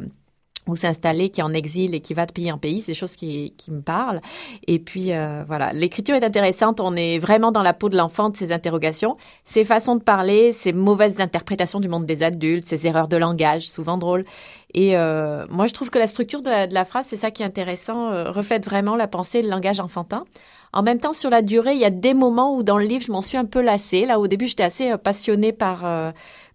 ou 0.67 0.77
s'installer, 0.77 1.29
qui 1.29 1.41
est 1.41 1.45
en 1.45 1.53
exil 1.53 1.95
et 1.95 2.01
qui 2.01 2.15
va 2.15 2.27
de 2.27 2.33
pays 2.33 2.51
en 2.51 2.59
pays, 2.59 2.81
c'est 2.81 2.93
des 2.93 2.99
choses 2.99 3.17
qui, 3.17 3.53
qui 3.57 3.71
me 3.71 3.83
parlent. 3.83 4.21
Et 4.67 4.79
puis 4.79 5.13
euh, 5.13 5.45
voilà, 5.47 5.73
l'écriture 5.73 6.15
est 6.15 6.25
intéressante, 6.25 6.81
on 6.81 6.97
est 6.97 7.19
vraiment 7.19 7.53
dans 7.53 7.63
la 7.63 7.75
peau 7.75 7.89
de 7.89 7.97
l'enfant, 7.97 8.31
de 8.31 8.37
ses 8.37 8.53
interrogations, 8.53 9.17
ses 9.45 9.65
façons 9.65 9.97
de 9.97 10.03
parler, 10.03 10.53
ses 10.53 10.73
mauvaises 10.73 11.21
interprétations 11.21 11.81
du 11.81 11.89
monde 11.89 12.07
des 12.07 12.23
adultes, 12.23 12.67
ses 12.67 12.87
erreurs 12.87 13.09
de 13.09 13.17
langage, 13.17 13.69
souvent 13.69 13.99
drôles. 13.99 14.25
Et 14.75 14.97
euh, 14.97 15.47
moi, 15.51 15.69
je 15.69 15.73
trouve 15.73 15.89
que 15.91 15.99
la 15.99 16.09
structure 16.09 16.43
de 16.43 16.51
la, 16.51 16.67
de 16.67 16.75
la 16.75 16.85
phrase, 16.85 17.07
c'est 17.07 17.17
ça 17.17 17.31
qui 17.31 17.43
est 17.43 17.47
intéressant, 17.47 18.11
euh, 18.11 18.31
reflète 18.31 18.65
vraiment 18.65 18.97
la 18.97 19.07
pensée 19.07 19.39
et 19.39 19.43
le 19.43 19.49
langage 19.49 19.79
enfantin. 19.79 20.25
En 20.73 20.83
même 20.83 20.99
temps, 20.99 21.13
sur 21.13 21.31
la 21.31 21.43
durée, 21.43 21.75
il 21.75 21.81
y 21.81 21.85
a 21.85 21.91
des 21.91 22.15
moments 22.15 22.57
où 22.57 22.65
dans 22.65 22.79
le 22.79 22.85
livre, 22.85 23.05
je 23.07 23.13
m'en 23.13 23.21
suis 23.21 23.39
un 23.39 23.45
peu 23.45 23.61
lassée. 23.61 24.05
Là, 24.07 24.19
au 24.19 24.27
début, 24.27 24.47
j'étais 24.47 24.65
assez 24.65 24.91
euh, 24.91 24.97
passionnée 24.97 25.53
par 25.53 25.85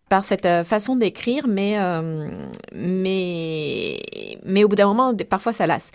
par 0.10 0.24
cette 0.24 0.46
euh, 0.46 0.64
façon 0.64 0.96
d'écrire, 0.96 1.48
mais, 1.48 1.80
euh, 1.80 2.30
mais, 2.74 4.00
mais 4.44 4.64
au 4.64 4.68
bout 4.68 4.76
d'un 4.76 4.88
moment, 4.88 5.16
parfois 5.30 5.54
ça 5.54 5.68
lasse. 5.68 5.92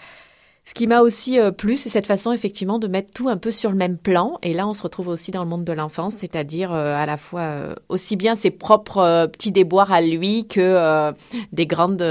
Ce 0.67 0.73
qui 0.73 0.87
m'a 0.87 1.01
aussi 1.03 1.39
euh, 1.39 1.51
plu, 1.51 1.77
c'est 1.77 1.91
cette 1.91 2.07
façon 2.07 2.33
effectivement 2.33 2.79
de 2.79 2.89
mettre 2.89 3.11
tout 3.15 3.29
un 3.29 3.37
peu 3.37 3.51
sur 3.51 3.71
le 3.71 3.77
même 3.77 3.99
plan. 3.99 4.39
Et 4.43 4.55
là, 4.55 4.67
on 4.67 4.73
se 4.73 4.83
retrouve 4.83 5.09
aussi 5.09 5.31
dans 5.31 5.43
le 5.45 5.49
monde 5.49 5.65
de 5.65 5.73
l'enfance, 5.75 6.15
c'est-à-dire 6.17 6.73
euh, 6.73 6.97
à 6.97 7.05
la 7.05 7.19
fois 7.19 7.41
euh, 7.41 7.75
aussi 7.91 8.17
bien 8.17 8.35
ses 8.35 8.51
propres 8.51 9.27
petits 9.31 9.53
déboires 9.53 9.93
à 9.93 10.01
lui 10.01 10.47
que 10.49 11.13
des 11.53 11.67
grandes 11.67 12.03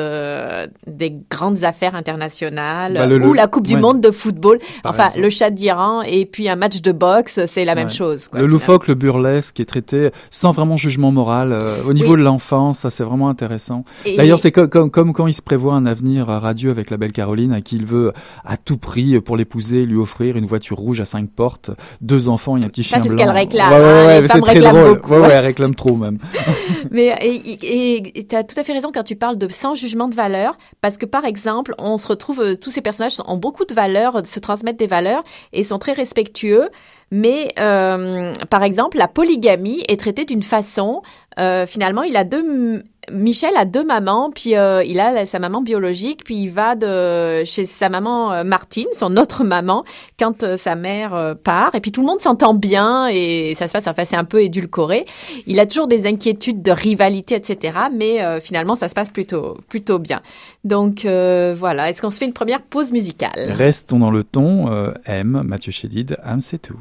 des 0.87 1.15
grandes 1.31 1.63
affaires 1.63 1.95
internationales 1.95 2.93
Bah, 2.93 3.07
le- 3.07 3.15
ou 3.25 3.31
le- 3.31 3.33
la 3.33 3.47
Coupe 3.47 3.65
du. 3.67 3.75
Monde 3.77 4.01
de 4.01 4.11
football. 4.11 4.59
Par 4.83 4.91
enfin, 4.93 5.05
exemple. 5.07 5.21
le 5.23 5.29
chat 5.31 5.49
d'Iran 5.49 6.01
et 6.03 6.25
puis 6.27 6.47
un 6.47 6.55
match 6.55 6.81
de 6.81 6.91
boxe, 6.91 7.39
c'est 7.47 7.65
la 7.65 7.73
même 7.73 7.89
chose. 7.89 8.27
quoi, 8.27 8.39
le 8.39 8.45
finalement. 8.45 8.59
loufoque, 8.59 8.87
le 8.87 8.93
burlesque 8.93 9.59
est 9.59 9.65
traité 9.65 10.11
sans 10.29 10.51
vraiment 10.51 10.77
jugement 10.77 11.11
moral. 11.11 11.53
euh, 11.53 11.77
au 11.87 11.93
niveau 11.93 12.11
Oui. 12.13 12.19
de 12.19 12.23
l'enfance, 12.23 12.79
ça 12.79 12.91
c'est 12.91 13.03
vraiment 13.03 13.29
intéressant. 13.29 13.83
D'ailleurs, 14.05 14.37
c'est 14.39 14.51
co- 14.51 14.67
comme, 14.67 14.91
comme 14.91 15.11
quand 15.11 15.25
il 15.25 15.33
se 15.33 15.41
prévoit 15.41 15.73
un 15.73 15.87
avenir 15.87 16.27
radieux 16.27 16.69
avec 16.69 16.91
la 16.91 16.97
belle 16.97 17.11
Caroline, 17.13 17.51
à 17.51 17.61
qui 17.61 17.77
il 17.77 17.85
veut 17.87 18.13
à 18.45 18.57
tout 18.57 18.77
prix, 18.77 19.19
pour 19.21 19.37
l'épouser, 19.37 19.85
lui 19.85 19.97
offrir 19.97 20.35
une 20.37 20.45
voiture 20.45 20.77
rouge 20.77 20.99
à 21.01 21.05
cinq 21.05 21.29
portes, 21.29 21.71
deux 22.01 22.27
enfants 22.29 22.57
et 22.57 22.63
un 22.63 22.69
petit 22.69 22.83
Ça, 22.83 22.95
chien 22.97 23.03
c'est 23.03 23.09
ce 23.09 23.15
qu'elle 23.17 23.29
réclame, 23.29 23.71
Ouais, 23.71 23.77
ouais, 23.79 23.83
hein, 23.85 24.05
ouais, 24.05 24.15
les 24.15 24.21
mais 24.23 24.27
femmes 24.27 24.41
c'est 24.45 24.51
très 24.51 24.53
réclament 24.53 24.81
drôle. 24.83 24.95
beaucoup. 24.95 25.13
Ouais, 25.13 25.29
elle 25.31 25.45
réclame 25.45 25.75
trop 25.75 25.95
même. 25.95 26.17
Mais 26.91 27.15
et 27.21 28.25
tu 28.27 28.35
as 28.35 28.43
tout 28.43 28.59
à 28.59 28.63
fait 28.63 28.73
raison 28.73 28.91
quand 28.93 29.03
tu 29.03 29.15
parles 29.15 29.37
de 29.37 29.47
sans 29.47 29.75
jugement 29.75 30.07
de 30.07 30.15
valeur, 30.15 30.55
parce 30.81 30.97
que 30.97 31.05
par 31.05 31.25
exemple, 31.25 31.73
on 31.79 31.97
se 31.97 32.07
retrouve, 32.07 32.41
euh, 32.41 32.55
tous 32.55 32.71
ces 32.71 32.81
personnages 32.81 33.17
ont 33.25 33.37
beaucoup 33.37 33.65
de 33.65 33.73
valeurs, 33.73 34.25
se 34.25 34.39
transmettent 34.39 34.79
des 34.79 34.87
valeurs 34.87 35.23
et 35.53 35.63
sont 35.63 35.79
très 35.79 35.93
respectueux. 35.93 36.69
Mais 37.11 37.49
euh, 37.59 38.33
par 38.49 38.63
exemple, 38.63 38.97
la 38.97 39.07
polygamie 39.07 39.83
est 39.87 39.99
traitée 39.99 40.25
d'une 40.25 40.43
façon. 40.43 41.01
euh, 41.39 41.65
finalement, 41.65 42.03
il 42.03 42.15
a 42.15 42.23
deux. 42.23 42.83
Michel 43.11 43.55
a 43.57 43.65
deux 43.65 43.85
mamans, 43.85 44.31
puis 44.31 44.55
euh, 44.55 44.83
il 44.83 44.99
a 44.99 45.25
sa 45.25 45.39
maman 45.39 45.61
biologique, 45.61 46.23
puis 46.23 46.35
il 46.35 46.49
va 46.49 46.75
de 46.75 47.43
chez 47.45 47.65
sa 47.65 47.89
maman 47.89 48.31
euh, 48.31 48.43
Martine, 48.43 48.87
son 48.93 49.17
autre 49.17 49.43
maman, 49.43 49.83
quand 50.19 50.43
euh, 50.43 50.55
sa 50.57 50.75
mère 50.75 51.13
euh, 51.13 51.33
part, 51.35 51.75
et 51.75 51.81
puis 51.81 51.91
tout 51.91 52.01
le 52.01 52.07
monde 52.07 52.21
s'entend 52.21 52.53
bien 52.53 53.07
et 53.07 53.53
ça 53.55 53.67
se 53.67 53.73
passe, 53.73 53.87
enfin 53.87 54.05
c'est 54.05 54.15
un 54.15 54.23
peu 54.23 54.41
édulcoré. 54.41 55.05
Il 55.47 55.59
a 55.59 55.65
toujours 55.65 55.87
des 55.87 56.05
inquiétudes 56.05 56.61
de 56.61 56.71
rivalité, 56.71 57.35
etc. 57.35 57.77
Mais 57.93 58.39
finalement, 58.41 58.75
ça 58.75 58.87
se 58.87 58.93
passe 58.93 59.09
plutôt 59.09 59.57
plutôt 59.67 59.99
bien. 59.99 60.21
Donc 60.63 61.05
voilà. 61.05 61.89
Est-ce 61.89 62.01
qu'on 62.01 62.09
se 62.09 62.17
fait 62.17 62.25
une 62.25 62.33
première 62.33 62.61
pause 62.61 62.91
musicale? 62.91 63.53
Restons 63.57 63.99
dans 63.99 64.11
le 64.11 64.23
ton. 64.23 64.69
M, 65.05 65.43
Mathieu 65.45 65.71
Chédid, 65.71 66.17
Am, 66.23 66.41
c'est 66.41 66.59
tout. 66.59 66.77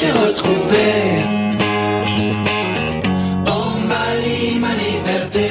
J'ai 0.00 0.12
retrouvé. 0.12 0.88
Au 3.56 3.64
Mali, 3.90 4.58
ma 4.64 4.72
liberté. 4.84 5.48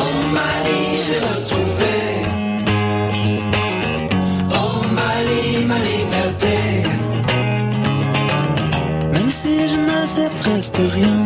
Au 0.00 0.08
Mali, 0.36 0.80
j'ai 1.04 1.18
retrouvé. 1.30 1.96
Au 4.60 4.72
Mali, 4.98 5.64
ma 5.70 5.78
liberté. 5.92 6.56
Même 9.12 9.32
si 9.32 9.66
je 9.66 9.76
ne 9.76 10.06
sais 10.06 10.30
presque 10.40 10.82
rien. 10.98 11.20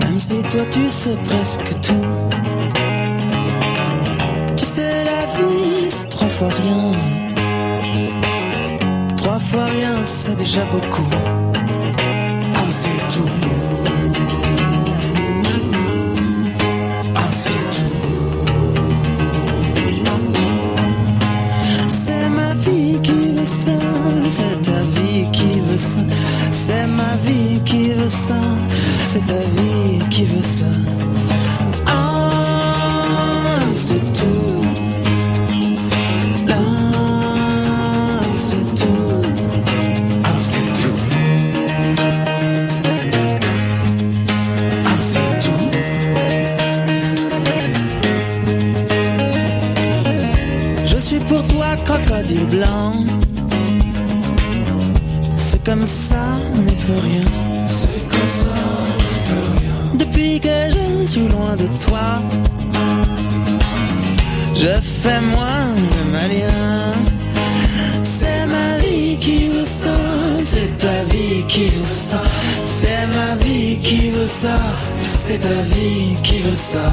Même 0.00 0.20
si 0.20 0.42
toi 0.50 0.64
tu 0.70 0.88
sais 0.88 1.18
presque 1.24 1.70
tout. 1.80 2.12
Tu 4.56 4.64
sais, 4.64 5.04
la 5.10 5.22
vie, 5.34 5.90
c'est 5.90 6.08
trois 6.08 6.28
fois 6.28 6.48
rien. 6.48 7.25
C'est 10.08 10.36
déjà 10.36 10.64
beaucoup. 10.66 11.02
C'est 12.70 12.88
tout. 13.12 13.28
C'est 17.32 17.50
tout. 17.74 17.90
C'est 21.88 22.28
ma 22.28 22.54
vie 22.54 23.00
qui 23.02 23.32
veut 23.32 23.44
ça, 23.44 23.72
c'est 24.28 24.62
ta 24.62 24.80
vie 24.94 25.28
qui 25.32 25.60
veut 25.60 25.76
ça. 25.76 26.00
C'est 26.52 26.86
ma 26.86 27.16
vie 27.24 27.60
qui 27.64 27.88
veut 27.90 28.08
ça, 28.08 28.40
c'est 29.06 29.26
ta 29.26 29.38
vie 29.38 29.98
qui 30.10 30.24
veut 30.24 30.42
ça. 30.42 30.95
Ça, 55.86 56.16
on 56.54 56.62
n'est 56.62 56.72
plus 56.72 56.92
rien. 56.94 57.24
C'est 57.64 58.08
comme 58.08 58.30
ça, 58.30 58.56
on 58.86 59.28
peut 59.28 59.48
rien. 59.58 59.98
Depuis 60.04 60.40
que 60.40 60.48
je 61.02 61.06
suis 61.06 61.28
loin 61.28 61.54
de 61.56 61.66
toi, 61.84 62.20
je 64.54 64.70
fais 64.80 65.20
moins 65.20 65.70
le 65.70 66.12
malien. 66.12 66.92
C'est 68.02 68.46
ma 68.46 68.78
vie 68.78 69.16
qui 69.18 69.48
veut 69.48 69.64
ça, 69.64 69.96
c'est 70.44 70.76
ta 70.78 71.04
vie 71.12 71.44
qui 71.48 71.66
veut 71.66 71.84
ça. 71.84 72.22
C'est 72.64 73.06
ma 73.18 73.44
vie 73.44 73.78
qui 73.78 74.10
veut 74.10 74.26
ça, 74.26 74.58
c'est 75.04 75.38
ta 75.38 75.62
vie 75.74 76.16
qui 76.22 76.38
veut 76.40 76.54
ça. 76.54 76.90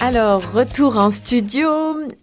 Alors, 0.00 0.52
retour 0.52 0.96
en 0.98 1.10
studio 1.10 1.68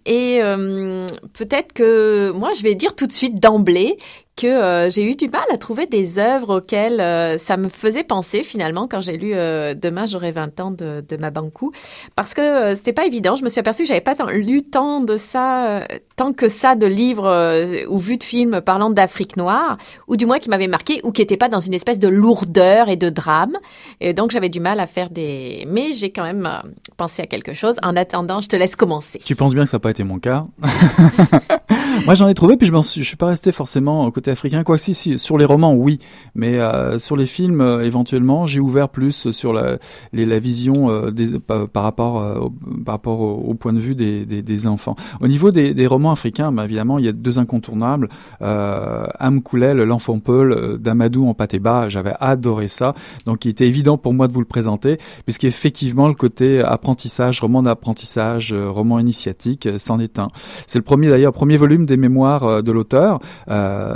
et 0.06 0.40
euh, 0.42 1.06
peut-être 1.32 1.72
que 1.72 2.32
moi, 2.32 2.52
je 2.56 2.62
vais 2.62 2.74
dire 2.74 2.96
tout 2.96 3.06
de 3.06 3.12
suite 3.12 3.40
d'emblée 3.40 3.98
que 4.36 4.46
euh, 4.46 4.90
j'ai 4.90 5.08
eu 5.08 5.14
du 5.14 5.28
mal 5.28 5.44
à 5.52 5.58
trouver 5.58 5.86
des 5.86 6.18
œuvres 6.18 6.58
auxquelles 6.58 7.00
euh, 7.00 7.38
ça 7.38 7.56
me 7.56 7.68
faisait 7.68 8.02
penser 8.02 8.42
finalement 8.42 8.88
quand 8.88 9.00
j'ai 9.00 9.16
lu 9.16 9.32
euh, 9.34 9.74
Demain 9.74 10.06
j'aurai 10.06 10.32
20 10.32 10.60
ans 10.60 10.70
de, 10.70 11.04
de 11.08 11.16
Mabankou 11.16 11.72
parce 12.16 12.34
que 12.34 12.74
c'était 12.74 12.92
pas 12.92 13.06
évident. 13.06 13.36
Je 13.36 13.44
me 13.44 13.48
suis 13.48 13.60
aperçue 13.60 13.82
que 13.82 13.88
j'avais 13.88 14.00
pas 14.00 14.14
lu 14.32 14.62
tant 14.62 15.00
de 15.00 15.16
ça, 15.16 15.86
tant 16.16 16.32
que 16.32 16.48
ça 16.48 16.74
de 16.74 16.86
livres 16.86 17.86
ou 17.88 17.98
vu 17.98 18.16
de 18.16 18.24
films 18.24 18.60
parlant 18.60 18.90
d'Afrique 18.90 19.36
noire 19.36 19.76
ou 20.08 20.16
du 20.16 20.26
moins 20.26 20.38
qui 20.38 20.48
m'avaient 20.48 20.68
marqué 20.68 21.00
ou 21.04 21.12
qui 21.12 21.22
n'étaient 21.22 21.36
pas 21.36 21.48
dans 21.48 21.60
une 21.60 21.74
espèce 21.74 21.98
de 21.98 22.08
lourdeur 22.08 22.88
et 22.88 22.96
de 22.96 23.10
drame. 23.10 23.56
Et 24.00 24.14
donc 24.14 24.30
j'avais 24.30 24.48
du 24.48 24.60
mal 24.60 24.80
à 24.80 24.86
faire 24.86 25.10
des. 25.10 25.64
Mais 25.68 25.92
j'ai 25.92 26.10
quand 26.10 26.24
même 26.24 26.48
pensé 26.96 27.22
à 27.22 27.26
quelque 27.26 27.54
chose. 27.54 27.76
En 27.82 27.96
attendant, 27.96 28.40
je 28.40 28.48
te 28.48 28.56
laisse 28.56 28.76
commencer. 28.76 29.20
Tu 29.24 29.36
penses 29.36 29.54
bien 29.54 29.64
que 29.64 29.70
ça 29.70 29.76
n'a 29.76 29.80
pas 29.80 29.90
été 29.90 30.04
mon 30.04 30.18
cas 30.18 30.42
Moi, 32.04 32.14
j'en 32.14 32.28
ai 32.28 32.34
trouvé, 32.34 32.56
puis 32.56 32.66
je, 32.66 32.72
je 32.72 33.02
suis 33.02 33.16
pas 33.16 33.26
resté 33.26 33.52
forcément 33.52 34.04
au 34.04 34.10
côté 34.10 34.23
africain. 34.30 34.62
Quoi, 34.62 34.78
si, 34.78 34.94
si, 34.94 35.18
sur 35.18 35.38
les 35.38 35.44
romans, 35.44 35.74
oui, 35.74 35.98
mais 36.34 36.58
euh, 36.58 36.98
sur 36.98 37.16
les 37.16 37.26
films, 37.26 37.60
euh, 37.60 37.84
éventuellement, 37.84 38.46
j'ai 38.46 38.60
ouvert 38.60 38.88
plus 38.88 39.30
sur 39.30 39.52
la, 39.52 39.78
la 40.12 40.38
vision 40.38 40.90
euh, 40.90 41.10
des, 41.10 41.38
par, 41.38 41.68
par, 41.68 41.82
rapport, 41.82 42.20
euh, 42.20 42.38
au, 42.38 42.50
par 42.84 42.94
rapport 42.94 43.20
au, 43.20 43.54
point 43.54 43.72
de 43.72 43.78
vue 43.78 43.94
des, 43.94 44.26
des, 44.26 44.42
des 44.42 44.66
enfants. 44.66 44.96
Au 45.20 45.28
niveau 45.28 45.50
des, 45.50 45.74
des 45.74 45.86
romans 45.86 46.12
africains, 46.12 46.52
bah, 46.52 46.64
évidemment, 46.64 46.98
il 46.98 47.04
y 47.04 47.08
a 47.08 47.12
deux 47.12 47.38
incontournables. 47.38 48.08
Euh, 48.42 49.06
Am 49.18 49.42
Koulel, 49.42 49.78
l'enfant 49.78 50.18
Peul, 50.18 50.78
d'Amadou 50.78 51.28
en 51.28 51.34
Patéba, 51.34 51.88
j'avais 51.88 52.14
adoré 52.20 52.68
ça. 52.68 52.94
Donc, 53.26 53.44
il 53.44 53.50
était 53.50 53.66
évident 53.66 53.98
pour 53.98 54.14
moi 54.14 54.28
de 54.28 54.32
vous 54.32 54.40
le 54.40 54.46
présenter, 54.46 54.98
puisqu'effectivement, 55.24 56.08
le 56.08 56.14
côté 56.14 56.60
apprentissage, 56.60 57.40
roman 57.40 57.62
d'apprentissage, 57.62 58.52
roman 58.52 58.98
initiatique, 58.98 59.68
c'en 59.78 59.98
est 59.98 60.18
un. 60.18 60.28
C'est 60.66 60.78
le 60.78 60.84
premier 60.84 61.08
d'ailleurs, 61.08 61.32
premier 61.32 61.56
volume 61.56 61.86
des 61.86 61.96
mémoires 61.96 62.44
euh, 62.44 62.62
de 62.62 62.72
l'auteur. 62.72 63.20
Euh, 63.48 63.94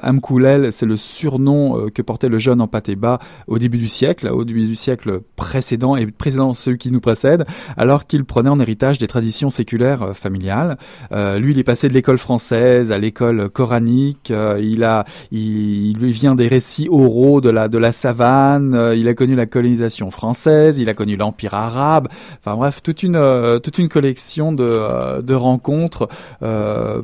C'est 0.71 0.87
le 0.87 0.97
surnom 0.97 1.79
euh, 1.79 1.91
que 1.91 2.03
portait 2.03 2.29
le 2.29 2.39
jeune 2.39 2.61
en 2.61 2.67
Patéba 2.67 3.19
au 3.47 3.59
début 3.59 3.79
du 3.79 3.89
siècle, 3.89 4.29
au 4.29 4.45
début 4.45 4.67
du 4.67 4.77
siècle 4.77 5.21
précédent 5.37 5.97
et 5.97 6.07
précédent 6.07 6.53
celui 6.53 6.79
qui 6.79 6.91
nous 6.91 7.01
précède, 7.01 7.45
alors 7.77 8.07
qu'il 8.07 8.25
prenait 8.25 8.51
en 8.51 8.61
héritage 8.61 8.99
des 8.99 9.07
traditions 9.07 9.51
séculaires 9.51 10.03
euh, 10.03 10.13
familiales. 10.13 10.79
Euh, 11.13 11.39
lui, 11.39 11.53
il 11.53 11.59
est 11.59 11.65
passé 11.65 11.89
de 11.89 11.95
l'école 11.95 12.19
française 12.19 12.93
à 12.93 12.99
l'école 12.99 13.49
coranique. 13.49 14.33
Il 14.61 14.85
a, 14.85 15.05
il, 15.31 15.97
lui 15.99 16.11
vient 16.11 16.35
des 16.35 16.49
récits 16.49 16.89
oraux 16.91 17.41
de 17.41 17.51
la 17.51 17.69
de 17.69 17.79
la 17.79 17.93
savane. 17.93 18.93
il 18.97 19.09
a 19.09 19.15
connu 19.15 19.35
la 19.35 19.47
colonisation 19.47 20.11
française. 20.11 20.79
Il 20.79 20.89
a 20.89 20.95
connu 20.95 21.17
l'empire 21.17 21.55
arabe. 21.55 22.09
Enfin 22.41 22.57
bref, 22.57 22.83
toute 22.83 23.03
une 23.03 23.61
toute 23.63 23.79
une 23.79 23.89
collection 23.89 24.53
de 24.53 25.21
de 25.23 25.35
rencontres 25.35 26.09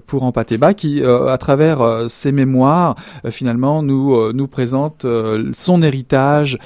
pour 0.06 0.22
Empateba 0.22 0.74
qui, 0.74 1.02
à 1.02 1.38
travers 1.38 2.04
ses 2.08 2.32
mémoires, 2.32 2.96
finalement 3.30 3.82
nous 3.82 4.32
nous 4.32 4.46
présente 4.46 5.06
son 5.52 5.82
héritage, 5.82 6.58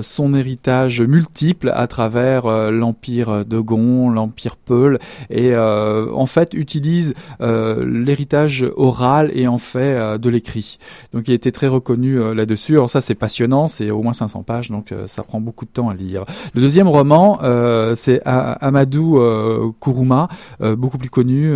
son 0.00 0.34
héritage 0.34 1.02
multiple 1.02 1.72
à 1.74 1.86
travers 1.86 2.70
l'empire 2.70 3.44
de 3.44 3.58
Gon, 3.58 4.10
l'empire 4.10 4.56
Peul, 4.56 4.98
et 5.30 5.56
en 5.56 6.26
fait 6.26 6.54
utilise 6.54 7.14
l'héritage 7.40 8.66
oral 8.76 9.30
et 9.34 9.46
en 9.46 9.58
fait 9.58 10.18
de 10.18 10.28
l'écrit. 10.28 10.78
Donc 11.12 11.28
il 11.28 11.34
été 11.34 11.52
très 11.52 11.68
reconnu 11.68 12.34
là-dessus. 12.34 12.74
Alors 12.74 12.90
ça 12.90 13.00
c'est 13.00 13.14
passionnant, 13.14 13.66
c'est 13.66 13.90
au 13.90 14.02
moins 14.02 14.12
500 14.12 14.42
pages, 14.42 14.70
donc 14.70 14.92
ça 15.06 15.22
prend 15.22 15.40
beaucoup 15.40 15.64
de 15.64 15.70
temps 15.70 15.88
à 15.88 15.94
lire. 15.94 16.24
Le 16.54 16.60
deuxième 16.60 16.88
roman, 16.88 17.40
c'est 17.94 18.20
Amadou 18.24 19.20
Kourouma, 19.80 20.28
beaucoup 20.60 20.98
plus 20.98 21.10
connu 21.10 21.54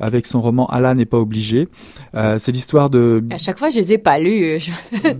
avec 0.00 0.26
son 0.26 0.40
roman 0.40 0.66
Allah 0.66 0.94
n'est 0.94 1.06
pas 1.06 1.18
obligé. 1.18 1.68
Euh, 2.14 2.38
c'est 2.38 2.52
l'histoire 2.52 2.90
de. 2.90 3.22
Fois, 3.56 3.70
je 3.70 3.76
les 3.76 3.92
ai 3.92 3.98
pas 3.98 4.18
lus. 4.18 4.60
Je 4.60 4.70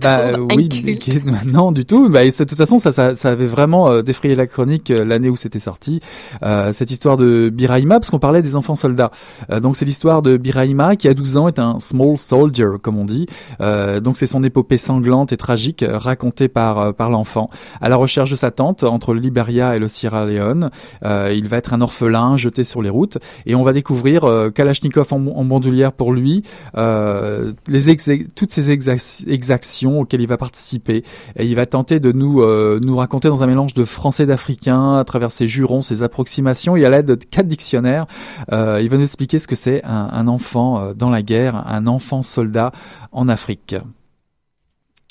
bah, 0.01 0.31
oui, 0.55 0.69
non 1.45 1.71
du 1.71 1.85
tout. 1.85 2.09
Bah, 2.09 2.25
de 2.25 2.31
toute 2.31 2.57
façon, 2.57 2.77
ça, 2.77 2.91
ça, 2.91 3.15
ça 3.15 3.31
avait 3.31 3.45
vraiment 3.45 3.89
euh, 3.89 4.01
défrayé 4.01 4.35
la 4.35 4.47
chronique 4.47 4.91
euh, 4.91 5.05
l'année 5.05 5.29
où 5.29 5.35
c'était 5.35 5.59
sorti. 5.59 5.99
Euh, 6.43 6.71
cette 6.73 6.91
histoire 6.91 7.17
de 7.17 7.49
Biraima, 7.49 7.95
parce 7.99 8.09
qu'on 8.09 8.19
parlait 8.19 8.41
des 8.41 8.55
enfants 8.55 8.75
soldats. 8.75 9.11
Euh, 9.51 9.59
donc 9.59 9.77
c'est 9.77 9.85
l'histoire 9.85 10.21
de 10.21 10.37
Biraima 10.37 10.95
qui 10.95 11.07
à 11.07 11.13
12 11.13 11.37
ans 11.37 11.47
est 11.47 11.59
un 11.59 11.79
small 11.79 12.17
soldier, 12.17 12.77
comme 12.81 12.97
on 12.97 13.05
dit. 13.05 13.25
donc 13.59 14.17
c'est 14.17 14.27
son 14.27 14.43
épopée 14.43 14.77
sanglante 14.77 15.31
et 15.31 15.37
tragique 15.37 15.83
racontée 15.87 16.47
par 16.47 16.93
par 16.93 17.09
l'enfant. 17.09 17.49
À 17.81 17.89
la 17.89 17.95
recherche 17.95 18.29
de 18.29 18.35
sa 18.35 18.51
tante 18.51 18.83
entre 18.83 19.13
le 19.13 19.19
Liberia 19.19 19.75
et 19.75 19.79
le 19.79 19.87
Sierra 19.87 20.25
Leone, 20.25 20.69
il 21.03 21.47
va 21.47 21.57
être 21.57 21.73
un 21.73 21.81
orphelin 21.81 22.37
jeté 22.37 22.63
sur 22.63 22.81
les 22.81 22.89
routes 22.89 23.17
et 23.45 23.55
on 23.55 23.61
va 23.61 23.73
découvrir 23.73 24.51
Kalachnikov 24.53 25.07
en, 25.11 25.25
en 25.27 25.45
bandoulière 25.45 25.93
pour 25.93 26.13
lui, 26.13 26.43
euh, 26.75 27.51
les 27.67 27.89
toutes 28.35 28.51
ces 28.51 28.71
exactions 28.71 30.01
auxquelles 30.01 30.21
il 30.21 30.27
va 30.27 30.37
participer. 30.37 31.03
Et 31.35 31.45
il 31.45 31.55
va 31.55 31.65
tenter 31.65 31.99
de 31.99 32.11
nous, 32.11 32.41
euh, 32.41 32.79
nous 32.83 32.97
raconter 32.97 33.27
dans 33.27 33.43
un 33.43 33.47
mélange 33.47 33.73
de 33.73 33.85
français 33.85 34.25
d'africain 34.25 34.97
à 34.97 35.03
travers 35.03 35.31
ses 35.31 35.47
jurons, 35.47 35.81
ses 35.81 36.03
approximations 36.03 36.75
et 36.75 36.85
à 36.85 36.89
l'aide 36.89 37.05
de 37.05 37.15
quatre 37.15 37.47
dictionnaires. 37.47 38.07
Euh, 38.51 38.81
il 38.81 38.89
va 38.89 38.97
nous 38.97 39.03
expliquer 39.03 39.39
ce 39.39 39.47
que 39.47 39.55
c'est 39.55 39.83
un, 39.83 40.27
enfant 40.27 40.79
euh, 40.79 40.93
dans 40.93 41.09
la 41.09 41.21
guerre, 41.21 41.63
un 41.67 41.87
enfant 41.87 42.21
soldat 42.21 42.71
en 43.11 43.27
Afrique. 43.27 43.75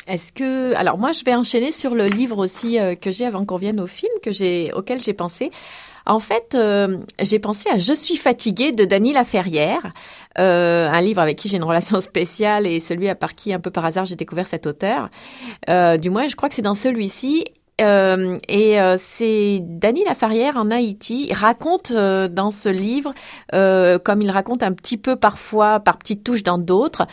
Est-ce 0.07 0.33
que 0.33 0.72
alors 0.74 0.98
moi 0.98 1.11
je 1.11 1.24
vais 1.24 1.35
enchaîner 1.35 1.72
sur 1.72 1.94
le 1.94 2.07
livre 2.07 2.38
aussi 2.38 2.79
que 3.00 3.11
j'ai 3.11 3.24
avant 3.24 3.44
qu'on 3.44 3.57
vienne 3.57 3.81
au 3.81 3.88
film 3.88 4.12
que 4.22 4.31
j'ai 4.31 4.72
auquel 4.72 5.00
j'ai 5.00 5.14
pensé. 5.14 5.50
En 6.07 6.21
fait, 6.21 6.55
euh, 6.55 6.99
j'ai 7.21 7.40
pensé 7.40 7.69
à 7.69 7.79
Je 7.79 7.92
suis 7.92 8.16
fatiguée 8.16 8.71
de 8.71 8.85
Dany 8.85 9.12
Laferrière, 9.12 9.92
euh, 10.38 10.88
un 10.88 11.01
livre 11.01 11.21
avec 11.21 11.37
qui 11.37 11.49
j'ai 11.49 11.57
une 11.57 11.64
relation 11.64 12.01
spéciale 12.01 12.66
et 12.66 12.79
celui 12.79 13.12
par 13.16 13.35
qui, 13.35 13.53
un 13.53 13.59
peu 13.59 13.71
par 13.71 13.85
hasard, 13.85 14.05
j'ai 14.05 14.14
découvert 14.14 14.47
cet 14.47 14.66
auteur. 14.66 15.11
Euh, 15.69 15.97
du 15.97 16.11
moins, 16.11 16.29
je 16.29 16.37
crois 16.37 16.49
que 16.49 16.55
c'est 16.55 16.62
dans 16.62 16.75
celui-ci. 16.75 17.45
Et 17.79 18.79
c'est 18.97 19.59
Dany 19.61 20.03
Laferrière 20.07 20.57
en 20.57 20.71
Haïti. 20.71 21.31
Raconte 21.35 21.92
dans 21.92 22.51
ce 22.51 22.71
livre, 22.71 23.12
comme 23.53 24.23
il 24.23 24.31
raconte 24.31 24.62
un 24.62 24.73
petit 24.73 24.97
peu 24.97 25.16
parfois 25.16 25.81
par 25.81 25.99
petites 25.99 26.25
touches 26.25 26.42
dans 26.42 26.57
d'autres, 26.57 27.07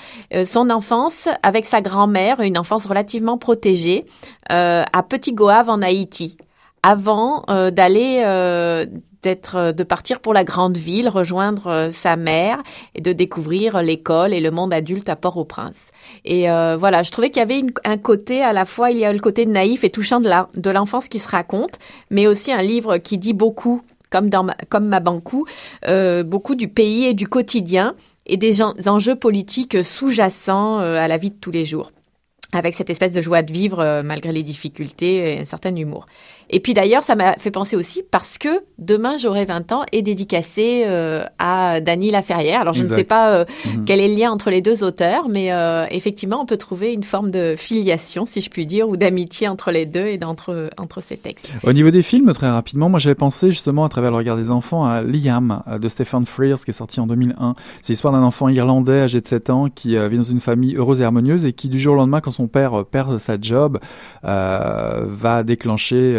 son 0.46 0.70
enfance 0.70 1.28
avec 1.42 1.66
sa 1.66 1.82
grand-mère, 1.82 2.40
une 2.40 2.58
enfance 2.58 2.86
relativement 2.86 3.38
protégée, 3.38 4.06
à 4.48 5.04
Petit 5.10 5.34
Goave 5.34 5.70
en 5.70 5.82
Haïti 5.82 6.38
avant 6.84 7.44
euh, 7.50 7.72
d'aller 7.72 8.22
euh, 8.26 8.86
d'être 9.22 9.56
euh, 9.56 9.72
de 9.72 9.84
partir 9.84 10.20
pour 10.20 10.34
la 10.34 10.44
grande 10.44 10.78
ville, 10.78 11.08
rejoindre 11.08 11.88
sa 11.90 12.18
mère 12.18 12.62
et 12.94 13.02
de 13.02 13.14
découvrir 13.14 13.82
l'école 13.82 14.34
et 14.34 14.42
le 14.42 14.52
monde 14.52 14.74
adulte 14.74 15.08
à 15.08 15.16
Port-au-Prince. 15.16 15.92
Et 16.26 16.44
voilà, 16.78 17.02
je 17.04 17.12
trouvais 17.12 17.30
qu'il 17.30 17.40
y 17.40 17.44
avait 17.44 17.60
une, 17.60 17.72
un 17.86 17.98
côté 17.98 18.44
à 18.44 18.54
la 18.54 18.66
fois 18.66 18.92
il 18.92 19.00
y 19.00 19.06
a 19.06 19.14
le 19.14 19.20
côté 19.20 19.46
naïf 19.46 19.84
et 19.84 19.90
touchant 19.90 20.20
de 20.20 20.28
la 20.28 20.50
de 20.56 20.70
l'enfance 20.70 21.08
qui 21.08 21.20
se 21.20 21.28
raconte, 21.28 21.80
mais 22.10 22.28
aussi 22.28 22.52
un 22.52 22.62
livre 22.62 22.98
qui 22.98 23.18
dit 23.18 23.34
beaucoup 23.34 23.82
comme 24.10 24.30
dans 24.30 24.44
ma, 24.44 24.56
comme 24.70 24.88
Mabankou, 24.88 25.46
beaucoup 26.26 26.56
du 26.56 26.68
pays 26.68 27.06
et 27.06 27.14
du 27.14 27.28
quotidien 27.28 27.96
et 28.26 28.38
des 28.38 28.62
enjeux 28.62 29.16
politiques 29.16 29.84
sous-jacents 29.84 30.80
à 30.80 31.08
la 31.08 31.18
vie 31.18 31.32
de 31.32 31.38
tous 31.40 31.52
les 31.52 31.64
jours 31.64 31.92
avec 32.56 32.76
cette 32.76 32.92
espèce 32.92 33.14
de 33.14 33.22
joie 33.22 33.42
de 33.42 33.52
vivre 33.52 34.02
malgré 34.04 34.32
les 34.32 34.44
difficultés 34.44 35.34
et 35.34 35.40
un 35.40 35.46
certain 35.46 35.76
humour. 35.76 36.06
Et 36.54 36.60
puis 36.60 36.76
d'ailleurs, 36.76 37.02
ça 37.02 37.16
m'a 37.16 37.34
fait 37.34 37.50
penser 37.50 37.76
aussi 37.76 38.04
parce 38.12 38.38
que 38.38 38.48
demain 38.78 39.18
j'aurai 39.18 39.44
20 39.44 39.72
ans 39.72 39.82
et 39.92 40.04
dédicacé 40.04 40.84
euh, 40.86 41.24
à 41.40 41.82
Dany 41.82 42.12
Laferrière. 42.12 42.62
Alors 42.62 42.76
je 42.76 42.84
exact. 42.84 42.92
ne 42.92 42.98
sais 43.00 43.04
pas 43.04 43.34
euh, 43.34 43.46
mm-hmm. 43.46 43.86
quel 43.86 44.00
est 44.00 44.08
le 44.08 44.14
lien 44.14 44.32
entre 44.32 44.52
les 44.52 44.62
deux 44.62 44.84
auteurs, 44.84 45.30
mais 45.30 45.52
euh, 45.52 45.88
effectivement 45.90 46.40
on 46.40 46.46
peut 46.46 46.58
trouver 46.58 46.94
une 46.94 47.04
forme 47.04 47.32
de 47.32 47.56
filiation, 47.58 48.28
si 48.28 48.40
je 48.40 48.52
puis 48.52 48.68
dire, 48.68 48.88
ou 48.88 48.98
d'amitié 48.98 49.48
entre 49.48 49.72
les 49.72 49.88
deux 49.88 50.06
et 50.06 50.20
entre, 50.24 50.70
entre 50.78 51.02
ces 51.02 51.18
textes. 51.18 51.50
Au 51.64 51.74
niveau 51.74 51.90
des 51.90 52.04
films, 52.04 52.32
très 52.34 52.52
rapidement, 52.52 52.88
moi 52.88 53.00
j'avais 53.00 53.16
pensé 53.16 53.50
justement 53.50 53.84
à 53.84 53.90
travers 53.90 54.12
le 54.12 54.18
regard 54.18 54.38
des 54.38 54.52
enfants 54.52 54.86
à 54.86 55.02
Liam 55.02 55.64
de 55.82 55.88
Stephen 55.88 56.28
Frears 56.28 56.64
qui 56.64 56.70
est 56.70 56.74
sorti 56.74 57.00
en 57.00 57.08
2001. 57.08 57.56
C'est 57.82 57.94
l'histoire 57.94 58.14
d'un 58.14 58.22
enfant 58.22 58.48
irlandais 58.48 59.02
âgé 59.02 59.20
de 59.20 59.26
7 59.26 59.50
ans 59.50 59.70
qui 59.74 59.98
vit 60.08 60.18
dans 60.18 60.22
une 60.22 60.40
famille 60.40 60.76
heureuse 60.76 61.02
et 61.02 61.04
harmonieuse 61.04 61.46
et 61.46 61.54
qui 61.54 61.68
du 61.68 61.80
jour 61.80 61.94
au 61.94 61.98
lendemain, 61.98 62.22
quand 62.22 62.30
son 62.30 62.48
père 62.48 62.86
perd 62.86 63.18
sa 63.18 63.42
job, 63.42 63.80
va 64.22 65.44
déclencher 65.44 66.14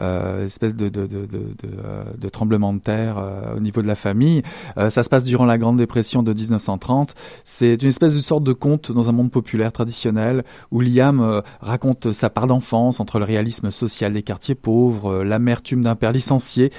espèce 0.00 0.74
de, 0.74 0.88
de, 0.88 1.06
de, 1.06 1.26
de, 1.26 2.28
tremblement 2.28 2.72
de 2.72 2.78
terre 2.78 3.16
euh, 3.18 3.56
au 3.56 3.60
niveau 3.60 3.82
de 3.82 3.86
la 3.86 3.94
famille. 3.94 4.42
Euh, 4.76 4.90
ça 4.90 5.02
se 5.02 5.08
passe 5.08 5.24
durant 5.24 5.44
la 5.44 5.58
Grande 5.58 5.76
Dépression 5.76 6.22
de 6.22 6.32
1930. 6.32 7.14
C'est 7.44 7.82
une 7.82 7.88
espèce 7.88 8.14
de 8.14 8.20
sorte 8.20 8.44
de 8.44 8.52
conte 8.52 8.92
dans 8.92 9.08
un 9.08 9.12
monde 9.12 9.30
populaire 9.30 9.72
traditionnel 9.72 10.44
où 10.70 10.80
Liam 10.80 11.20
euh, 11.20 11.40
raconte 11.60 12.12
sa 12.12 12.30
part 12.30 12.46
d'enfance 12.46 13.00
entre 13.00 13.18
le 13.18 13.24
réalisme 13.24 13.70
social 13.70 14.12
des 14.12 14.22
quartiers 14.22 14.54
pauvres, 14.54 15.22
l'amertume 15.24 15.82
d'un 15.82 15.94
père 15.94 16.12
licencié, 16.12 16.70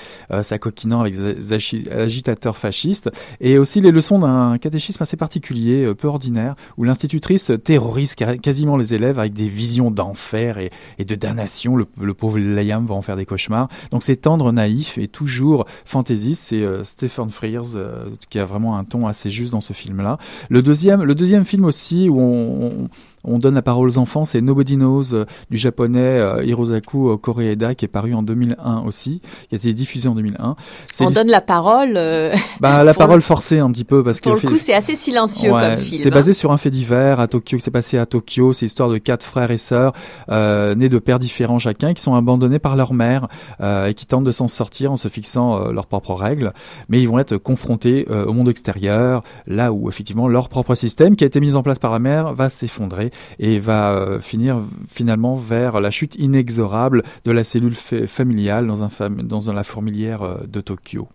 s'acoquinant 0.42 1.02
avec 1.02 1.16
des 1.16 1.54
agitateurs 1.92 2.58
fascistes, 2.58 3.10
et 3.40 3.58
aussi 3.58 3.82
les 3.82 3.92
leçons 3.92 4.20
d'un 4.20 4.58
catéchisme 4.58 5.04
assez 5.04 5.18
particulier, 5.18 5.94
peu 5.96 6.08
ordinaire, 6.08 6.56
où 6.78 6.84
l'institutrice 6.84 7.52
terrorise 7.64 8.16
quasiment 8.16 8.78
les 8.78 8.94
élèves 8.94 9.20
avec 9.20 9.34
des 9.34 9.50
visions 9.50 9.92
d'enfer 9.92 10.58
et, 10.58 10.72
et, 10.98 11.06
de 11.06 11.16
damnation. 11.16 11.76
Le, 11.76 11.88
le 12.00 12.14
pauvre 12.14 12.38
Va 12.70 12.96
en 12.96 13.02
faire 13.02 13.18
des 13.18 13.26
cauchemars. 13.26 13.68
Donc 13.92 14.04
c'est 14.04 14.16
tendre, 14.16 14.52
naïf 14.52 14.98
et 14.98 15.08
toujours 15.08 15.66
fantaisiste. 15.86 16.44
C'est 16.44 16.62
euh, 16.62 16.84
Stephen 16.84 17.30
Frears 17.30 17.76
euh, 17.76 18.10
qui 18.30 18.40
a 18.40 18.46
vraiment 18.46 18.78
un 18.78 18.84
ton 18.84 19.08
assez 19.08 19.30
juste 19.30 19.52
dans 19.52 19.62
ce 19.62 19.74
film-là. 19.74 20.18
Le 20.50 20.62
deuxième, 20.62 21.04
le 21.04 21.16
deuxième 21.16 21.46
film 21.46 21.66
aussi 21.66 22.10
où 22.10 22.20
on 22.20 22.88
donne 23.26 23.56
la 23.56 23.62
parole 23.62 23.88
aux 23.90 23.98
enfants, 23.98 24.26
c'est 24.26 24.42
Nobody 24.42 24.76
Knows 24.76 25.14
euh, 25.14 25.26
du 25.50 25.58
japonais 25.58 26.00
euh, 26.00 26.44
Hirosaku 26.44 27.18
Koreeda 27.18 27.76
qui 27.76 27.86
est 27.86 27.90
paru 27.90 28.14
en 28.14 28.24
2001 28.24 28.84
aussi, 28.86 29.20
qui 29.50 29.56
a 29.56 29.58
été 29.58 29.74
diffusé 29.74 30.08
en 30.08 30.16
2001. 30.16 30.56
C'est 30.92 31.06
On 31.06 31.10
donne 31.12 31.30
la 31.30 31.42
parole. 31.42 31.94
euh, 31.96 32.34
bah, 32.60 32.84
la 32.84 32.94
pour 32.94 33.04
le- 33.04 33.08
parole 33.08 33.22
forcée 33.22 33.60
un 33.60 33.72
petit 33.72 33.84
peu 33.84 34.04
parce 34.04 34.20
pour 34.22 34.36
que 34.36 34.42
le 34.48 34.52
coup, 34.54 34.58
c'est 34.58 34.74
assez 34.74 34.96
silencieux 34.96 35.52
Ouais, 35.52 35.62
comme 35.76 35.78
film. 35.78 36.02
C'est 36.02 36.10
hein. 36.12 36.16
basé 36.16 36.34
sur 36.34 36.52
un 36.52 36.58
fait 36.58 36.72
divers 36.72 37.20
à 37.20 37.28
Tokyo 37.28 37.58
qui 37.58 37.64
s'est 37.64 37.72
passé 37.72 37.98
à 37.98 38.06
Tokyo. 38.06 38.54
C'est 38.54 38.66
l'histoire 38.66 38.90
de 38.90 38.98
quatre 38.98 39.24
frères 39.24 39.52
et 39.52 39.58
sœurs 39.58 39.94
euh, 40.30 40.76
nés 40.76 40.90
de 40.90 41.00
pères 41.00 41.20
différents 41.20 41.60
chacun 41.60 41.94
qui 41.94 42.02
sont 42.02 42.14
abandonnés 42.16 42.60
par 42.60 42.76
leur 42.76 42.94
mère 42.94 43.28
euh, 43.62 43.88
et 43.88 43.94
qui 43.94 44.06
tentent 44.06 44.24
de 44.24 44.32
s'en 44.32 44.48
sortir 44.48 44.92
en 44.92 44.96
se 44.98 45.08
fixant 45.08 45.62
euh, 45.62 45.72
leurs 45.72 45.88
propres 45.88 46.14
règles. 46.14 46.54
Mais 46.88 47.02
ils 47.02 47.08
vont 47.08 47.20
être 47.20 47.38
confrontés 47.38 48.06
euh, 48.10 48.26
au 48.26 48.34
monde 48.34 48.50
extérieur, 48.50 49.24
là 49.48 49.72
où 49.74 49.90
effectivement 49.90 50.28
leur 50.28 50.50
propre 50.50 50.76
système 50.76 51.16
qui 51.16 51.24
a 51.24 51.28
été 51.28 51.40
mis 51.40 51.56
en 51.56 51.64
place 51.64 51.80
par 51.80 51.92
la 51.92 52.00
mère 52.00 52.34
va 52.34 52.50
s'effondrer 52.50 53.09
et 53.40 53.60
va 53.60 53.92
euh, 53.94 54.20
finir 54.20 54.62
finalement 54.88 55.36
vers 55.36 55.80
la 55.82 55.92
chute 55.92 56.16
inexorable 56.16 57.04
de 57.26 57.32
la 57.32 57.44
cellule 57.44 57.76
fa- 57.76 58.08
familiale 58.08 58.68
dans, 58.68 58.84
un 58.84 58.88
fam- 58.90 59.22
dans 59.22 59.52
la 59.54 59.64
fourmilière 59.64 60.22
euh, 60.24 60.38
de 60.48 60.62
Tokyo. 60.62 61.08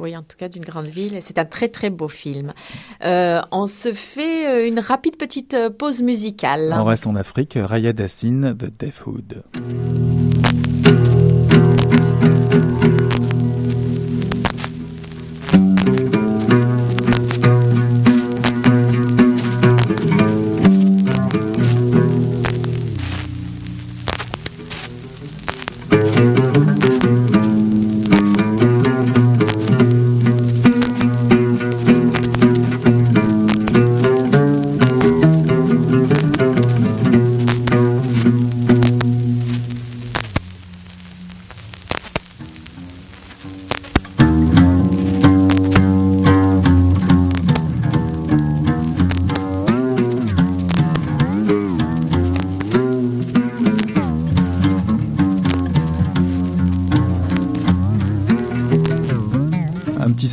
Oui, 0.00 0.16
en 0.16 0.22
tout 0.22 0.36
cas 0.36 0.48
d'une 0.48 0.64
grande 0.64 0.86
ville. 0.86 1.18
C'est 1.20 1.38
un 1.38 1.44
très 1.44 1.68
très 1.68 1.88
beau 1.88 2.08
film. 2.08 2.52
Euh, 3.04 3.40
on 3.52 3.68
se 3.68 3.92
fait 3.92 4.68
une 4.68 4.80
rapide 4.80 5.16
petite 5.16 5.56
pause 5.78 6.02
musicale. 6.02 6.74
On 6.76 6.82
reste 6.84 7.06
en 7.06 7.14
Afrique, 7.14 7.56
Raya 7.62 7.92
Dassine 7.92 8.54
de 8.54 8.66
Deathwood. 8.66 9.44
Un 9.54 10.63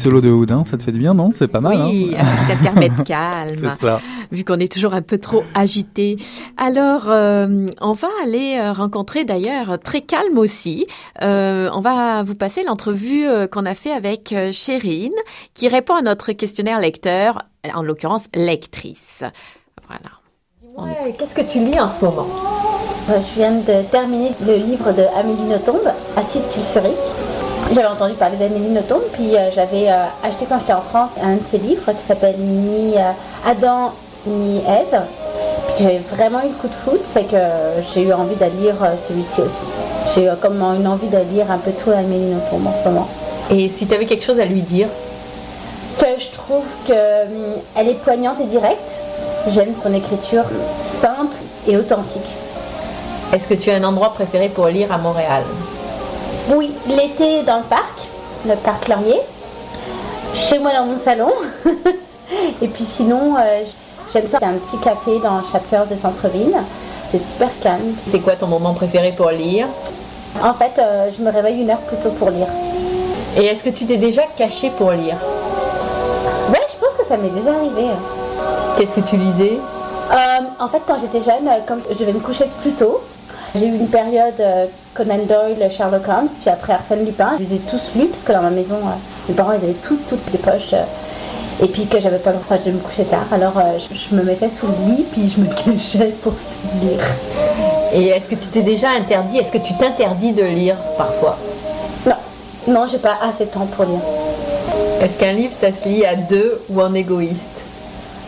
solo 0.01 0.19
de 0.19 0.31
Houdin, 0.31 0.63
ça 0.63 0.77
te 0.77 0.83
fait 0.83 0.91
du 0.91 0.97
bien, 0.97 1.13
non? 1.13 1.29
C'est 1.31 1.47
pas 1.47 1.61
mal, 1.61 1.73
oui, 1.85 2.15
hein 2.17 2.23
un 2.25 2.35
petit 2.35 2.51
intermède 2.51 3.03
calme. 3.05 3.69
C'est 3.77 3.85
ça. 3.85 4.01
vu 4.31 4.43
qu'on 4.43 4.59
est 4.59 4.71
toujours 4.71 4.95
un 4.95 5.03
peu 5.03 5.19
trop 5.19 5.43
agité. 5.53 6.17
Alors, 6.57 7.03
euh, 7.11 7.67
on 7.81 7.91
va 7.91 8.07
aller 8.23 8.57
euh, 8.59 8.73
rencontrer 8.73 9.25
d'ailleurs 9.25 9.77
très 9.77 10.01
calme 10.01 10.39
aussi. 10.39 10.87
Euh, 11.21 11.69
on 11.73 11.81
va 11.81 12.23
vous 12.23 12.33
passer 12.33 12.63
l'entrevue 12.63 13.27
qu'on 13.51 13.67
a 13.67 13.75
fait 13.75 13.91
avec 13.91 14.33
Chérine, 14.51 15.13
qui 15.53 15.67
répond 15.67 15.93
à 15.93 16.01
notre 16.01 16.31
questionnaire 16.31 16.79
lecteur, 16.79 17.43
en 17.71 17.83
l'occurrence 17.83 18.25
lectrice. 18.33 19.23
Voilà. 19.87 20.17
Dis-moi, 20.63 21.13
qu'est-ce 21.19 21.35
que 21.35 21.41
tu 21.41 21.59
lis 21.59 21.79
en 21.79 21.89
ce 21.89 22.03
moment? 22.03 22.27
Je 23.07 23.35
viens 23.35 23.51
de 23.51 23.83
terminer 23.91 24.31
le 24.47 24.55
livre 24.55 24.93
de 24.93 25.03
Amélie 25.15 25.43
Nothomb, 25.43 25.79
Acide 26.17 26.47
sulfurique. 26.47 27.20
J'avais 27.73 27.87
entendu 27.87 28.15
parler 28.15 28.35
d'Amélie 28.35 28.67
Nothomb, 28.71 28.99
puis 29.13 29.33
euh, 29.33 29.49
j'avais 29.55 29.89
euh, 29.89 30.03
acheté 30.23 30.45
quand 30.47 30.59
j'étais 30.59 30.73
en 30.73 30.81
France 30.81 31.11
un 31.23 31.35
de 31.35 31.41
ses 31.47 31.57
livres 31.57 31.89
qui 31.93 32.05
s'appelle 32.05 32.35
Ni 32.37 32.97
euh, 32.97 33.11
Adam 33.49 33.93
ni 34.27 34.57
Ève. 34.57 35.01
Puis 35.75 35.85
J'avais 35.85 36.01
vraiment 36.13 36.39
eu 36.39 36.49
le 36.49 36.55
coup 36.59 36.67
de 36.67 36.73
foudre, 36.73 37.03
fait 37.13 37.23
que 37.23 37.37
j'ai 37.93 38.01
eu 38.01 38.11
envie 38.11 38.35
de 38.35 38.45
lire 38.61 38.75
celui-ci 39.07 39.41
aussi. 39.41 39.55
J'ai 40.13 40.29
comme 40.41 40.61
une 40.61 40.85
envie 40.85 41.07
de 41.07 41.17
lire 41.33 41.49
un 41.49 41.59
peu 41.59 41.71
tout 41.71 41.91
Amélie 41.91 42.33
Nothomb 42.33 42.67
en 42.67 42.83
ce 42.83 42.89
moment. 42.89 43.07
Et 43.49 43.69
si 43.69 43.87
tu 43.87 43.93
avais 43.93 44.05
quelque 44.05 44.25
chose 44.25 44.39
à 44.41 44.45
lui 44.45 44.61
dire? 44.61 44.87
Que 45.97 46.05
je 46.19 46.27
trouve 46.37 46.65
qu'elle 46.85 47.87
est 47.87 48.03
poignante 48.03 48.41
et 48.41 48.47
directe. 48.47 48.95
J'aime 49.53 49.73
son 49.81 49.93
écriture 49.93 50.43
simple 51.01 51.35
et 51.69 51.77
authentique. 51.77 52.21
Est-ce 53.33 53.47
que 53.47 53.53
tu 53.53 53.71
as 53.71 53.75
un 53.75 53.83
endroit 53.85 54.13
préféré 54.13 54.49
pour 54.49 54.67
lire 54.67 54.91
à 54.91 54.97
Montréal? 54.97 55.43
Oui, 56.49 56.73
l'été 56.87 57.43
dans 57.43 57.57
le 57.57 57.63
parc, 57.63 58.07
le 58.45 58.55
parc 58.55 58.87
Laurier. 58.87 59.19
Chez 60.35 60.59
moi 60.59 60.71
dans 60.73 60.85
mon 60.85 60.97
salon. 60.97 61.31
et 62.61 62.67
puis 62.67 62.85
sinon, 62.85 63.35
euh, 63.37 63.63
j'aime 64.13 64.27
ça. 64.27 64.37
C'est 64.39 64.45
un 64.45 64.53
petit 64.53 64.77
café 64.77 65.19
dans 65.19 65.37
le 65.37 65.43
chapter 65.51 65.81
de 65.89 65.95
centre-ville. 65.95 66.55
C'est 67.11 67.21
super 67.27 67.49
calme. 67.61 67.93
C'est 68.09 68.19
quoi 68.19 68.35
ton 68.35 68.47
moment 68.47 68.73
préféré 68.73 69.11
pour 69.11 69.29
lire? 69.31 69.67
En 70.41 70.53
fait, 70.53 70.71
euh, 70.79 71.09
je 71.17 71.23
me 71.23 71.31
réveille 71.31 71.61
une 71.61 71.69
heure 71.69 71.81
plus 71.81 71.97
tôt 71.97 72.11
pour 72.11 72.29
lire. 72.29 72.47
Et 73.37 73.45
est-ce 73.45 73.63
que 73.63 73.69
tu 73.69 73.85
t'es 73.85 73.97
déjà 73.97 74.23
caché 74.37 74.69
pour 74.77 74.91
lire? 74.91 75.15
Ouais, 76.49 76.59
je 76.69 76.79
pense 76.79 76.93
que 76.97 77.05
ça 77.05 77.17
m'est 77.17 77.29
déjà 77.29 77.51
arrivé. 77.51 77.89
Qu'est-ce 78.77 78.95
que 78.95 79.01
tu 79.01 79.17
lisais? 79.17 79.57
Euh, 80.11 80.15
en 80.59 80.67
fait, 80.67 80.81
quand 80.87 80.97
j'étais 80.99 81.23
jeune, 81.23 81.49
comme 81.67 81.81
je 81.89 81.95
devais 81.95 82.13
me 82.13 82.19
coucher 82.19 82.45
plus 82.61 82.71
tôt, 82.71 83.01
j'ai 83.55 83.65
eu 83.67 83.75
une 83.75 83.87
période 83.87 84.33
euh, 84.39 84.65
Conan 84.93 85.17
Doyle, 85.27 85.69
Sherlock 85.71 86.07
Holmes, 86.07 86.29
puis 86.41 86.49
après 86.49 86.73
Arsène 86.73 87.05
Lupin. 87.05 87.33
Je 87.39 87.43
les 87.43 87.55
ai 87.55 87.59
tous 87.59 87.91
lus, 87.95 88.07
parce 88.07 88.23
que 88.23 88.31
dans 88.31 88.41
ma 88.41 88.49
maison, 88.49 88.75
euh, 88.77 88.89
mes 89.29 89.35
parents 89.35 89.51
ils 89.53 89.63
avaient 89.63 89.73
toutes, 89.85 90.07
toutes 90.07 90.31
les 90.31 90.37
poches. 90.39 90.73
euh, 90.73 90.83
et 91.63 91.67
puis 91.67 91.85
que 91.85 91.99
j'avais 91.99 92.17
pas 92.17 92.31
le 92.31 92.39
courage 92.39 92.63
de 92.63 92.71
me 92.71 92.79
coucher 92.79 93.03
tard. 93.03 93.25
Alors 93.31 93.53
je, 93.77 93.93
je 93.95 94.15
me 94.15 94.23
mettais 94.23 94.49
sous 94.49 94.65
le 94.65 94.95
lit, 94.95 95.03
puis 95.11 95.31
je 95.35 95.41
me 95.41 95.47
cachais 95.79 96.11
pour 96.23 96.33
lire. 96.81 96.99
Et 97.93 98.07
est-ce 98.07 98.25
que 98.29 98.35
tu 98.35 98.47
t'es 98.47 98.61
déjà 98.61 98.89
interdit 98.91 99.37
Est-ce 99.37 99.51
que 99.51 99.59
tu 99.59 99.73
t'interdis 99.75 100.31
de 100.31 100.43
lire 100.43 100.75
parfois? 100.97 101.37
Non, 102.07 102.15
non, 102.67 102.87
j'ai 102.89 102.97
pas 102.97 103.17
assez 103.21 103.45
de 103.45 103.49
temps 103.51 103.67
pour 103.75 103.85
lire. 103.85 103.99
Est-ce 105.01 105.19
qu'un 105.19 105.33
livre, 105.33 105.53
ça 105.53 105.71
se 105.71 105.87
lit 105.87 106.03
à 106.05 106.15
deux 106.15 106.61
ou 106.69 106.81
en 106.81 106.93
égoïste? 106.95 107.41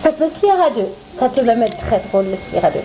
Ça 0.03 0.11
peut 0.11 0.27
se 0.27 0.45
lire 0.45 0.55
à 0.63 0.69
deux. 0.69 0.89
Ça 1.19 1.29
peut 1.29 1.43
même 1.43 1.63
être 1.63 1.77
très 1.77 2.01
drôle 2.09 2.25
de 2.25 2.35
se 2.35 2.53
lire 2.55 2.65
à 2.65 2.69
deux. 2.71 2.81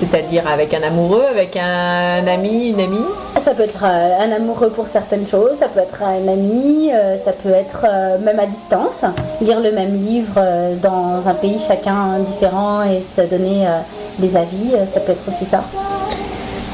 C'est-à-dire 0.00 0.48
avec 0.48 0.72
un 0.72 0.82
amoureux, 0.82 1.24
avec 1.30 1.56
un 1.56 2.26
ami, 2.26 2.70
une 2.70 2.80
amie 2.80 3.04
Ça 3.44 3.52
peut 3.52 3.64
être 3.64 3.84
euh, 3.84 4.18
un 4.18 4.32
amoureux 4.32 4.70
pour 4.70 4.86
certaines 4.86 5.28
choses, 5.28 5.58
ça 5.60 5.68
peut 5.68 5.80
être 5.80 6.02
un 6.02 6.26
ami, 6.26 6.90
euh, 6.90 7.16
ça 7.22 7.32
peut 7.32 7.50
être 7.50 7.84
euh, 7.84 8.16
même 8.18 8.40
à 8.40 8.46
distance. 8.46 9.02
Lire 9.42 9.60
le 9.60 9.72
même 9.72 10.02
livre 10.02 10.40
dans 10.82 11.28
un 11.28 11.34
pays 11.34 11.58
chacun 11.66 12.18
différent 12.32 12.82
et 12.82 13.02
se 13.14 13.26
donner 13.28 13.66
des 14.18 14.36
avis, 14.36 14.72
ça 14.92 15.00
peut 15.00 15.12
être 15.12 15.28
aussi 15.28 15.44
ça. 15.44 15.62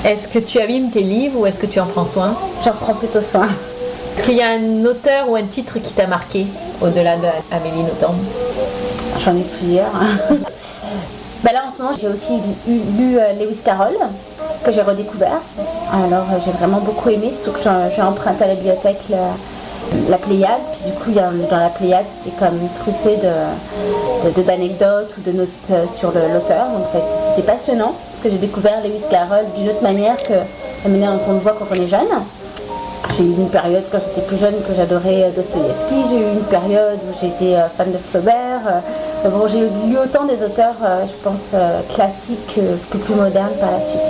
Est-ce 0.04 0.28
que 0.28 0.38
tu 0.38 0.60
abîmes 0.60 0.90
tes 0.90 1.02
livres 1.02 1.40
ou 1.40 1.46
est-ce 1.46 1.58
que 1.58 1.66
tu 1.66 1.80
en 1.80 1.86
prends 1.86 2.06
soin? 2.06 2.34
J'en 2.64 2.72
prends 2.72 2.94
plutôt 2.94 3.22
soin. 3.22 3.48
Est-ce 4.16 4.24
qu'il 4.24 4.36
y 4.36 4.42
a 4.42 4.50
un 4.50 4.84
auteur 4.84 5.28
ou 5.28 5.34
un 5.34 5.42
titre 5.42 5.74
qui 5.80 5.92
t'a 5.92 6.06
marqué 6.06 6.46
au-delà 6.80 7.16
d'Amélie 7.16 7.82
Nothomb? 7.82 8.14
J'en 9.24 9.36
ai 9.36 9.44
plusieurs. 9.58 9.90
Bah 11.44 11.50
là 11.52 11.60
en 11.66 11.70
ce 11.70 11.80
moment 11.82 11.94
j'ai 12.00 12.08
aussi 12.08 12.32
lu, 12.66 13.18
euh, 13.18 13.32
Lewis 13.38 13.60
Carroll 13.64 13.94
que 14.64 14.72
j'ai 14.72 14.82
redécouvert. 14.82 15.40
Alors 15.92 16.24
euh, 16.32 16.38
j'ai 16.44 16.50
vraiment 16.52 16.78
beaucoup 16.80 17.08
aimé, 17.10 17.32
surtout 17.32 17.58
que 17.58 17.64
j'ai- 17.94 18.02
emprunté 18.02 18.44
à 18.44 18.48
la 18.48 18.54
bibliothèque 18.54 19.02
la, 20.08 20.18
Pléiade. 20.18 20.50
Puis 20.72 20.90
du 20.90 20.96
coup 20.98 21.10
dans 21.50 21.56
la 21.58 21.68
Pléiade 21.68 22.06
c'est 22.24 22.34
comme 22.38 22.58
truffé 22.80 23.18
de- 23.18 24.42
d'anecdotes 24.42 25.14
ou 25.18 25.30
de 25.30 25.36
notes 25.36 25.48
euh, 25.70 25.84
sur 25.98 26.08
l'auteur. 26.08 26.66
Donc 26.74 26.86
c'était 26.92 27.46
passionnant 27.46 27.92
parce 28.10 28.22
que 28.22 28.30
j'ai 28.30 28.38
découvert 28.38 28.80
Lewis 28.82 29.04
Carroll 29.10 29.44
d'une 29.56 29.68
autre 29.68 29.82
manière 29.82 30.16
que 30.16 30.32
la 30.84 30.90
manière 30.90 31.12
dont 31.12 31.20
on 31.28 31.32
le 31.34 31.38
voit 31.40 31.54
quand 31.58 31.66
on 31.70 31.80
est 31.82 31.88
jeune. 31.88 32.08
J'ai 33.16 33.22
eu 33.24 33.34
une 33.38 33.48
période 33.50 33.84
quand 33.92 33.98
j'étais 34.04 34.26
plus 34.26 34.36
jeune 34.38 34.54
que 34.66 34.74
j'adorais 34.76 35.30
Dostoïevski, 35.36 35.94
j'ai 36.10 36.16
eu 36.18 36.32
une 36.32 36.44
période 36.50 36.98
où 37.08 37.14
j'étais 37.20 37.54
fan 37.76 37.92
de 37.92 37.98
Flaubert. 37.98 38.82
Euh, 39.26 39.30
bon, 39.30 39.46
j'ai 39.48 39.60
lu 39.60 39.96
autant 40.02 40.24
des 40.24 40.42
auteurs, 40.42 40.74
euh, 40.84 41.04
je 41.06 41.22
pense, 41.22 41.52
euh, 41.54 41.80
classiques 41.94 42.54
que, 42.54 42.96
plus 42.98 43.14
modernes 43.14 43.54
par 43.60 43.70
la 43.72 43.84
suite. 43.84 44.00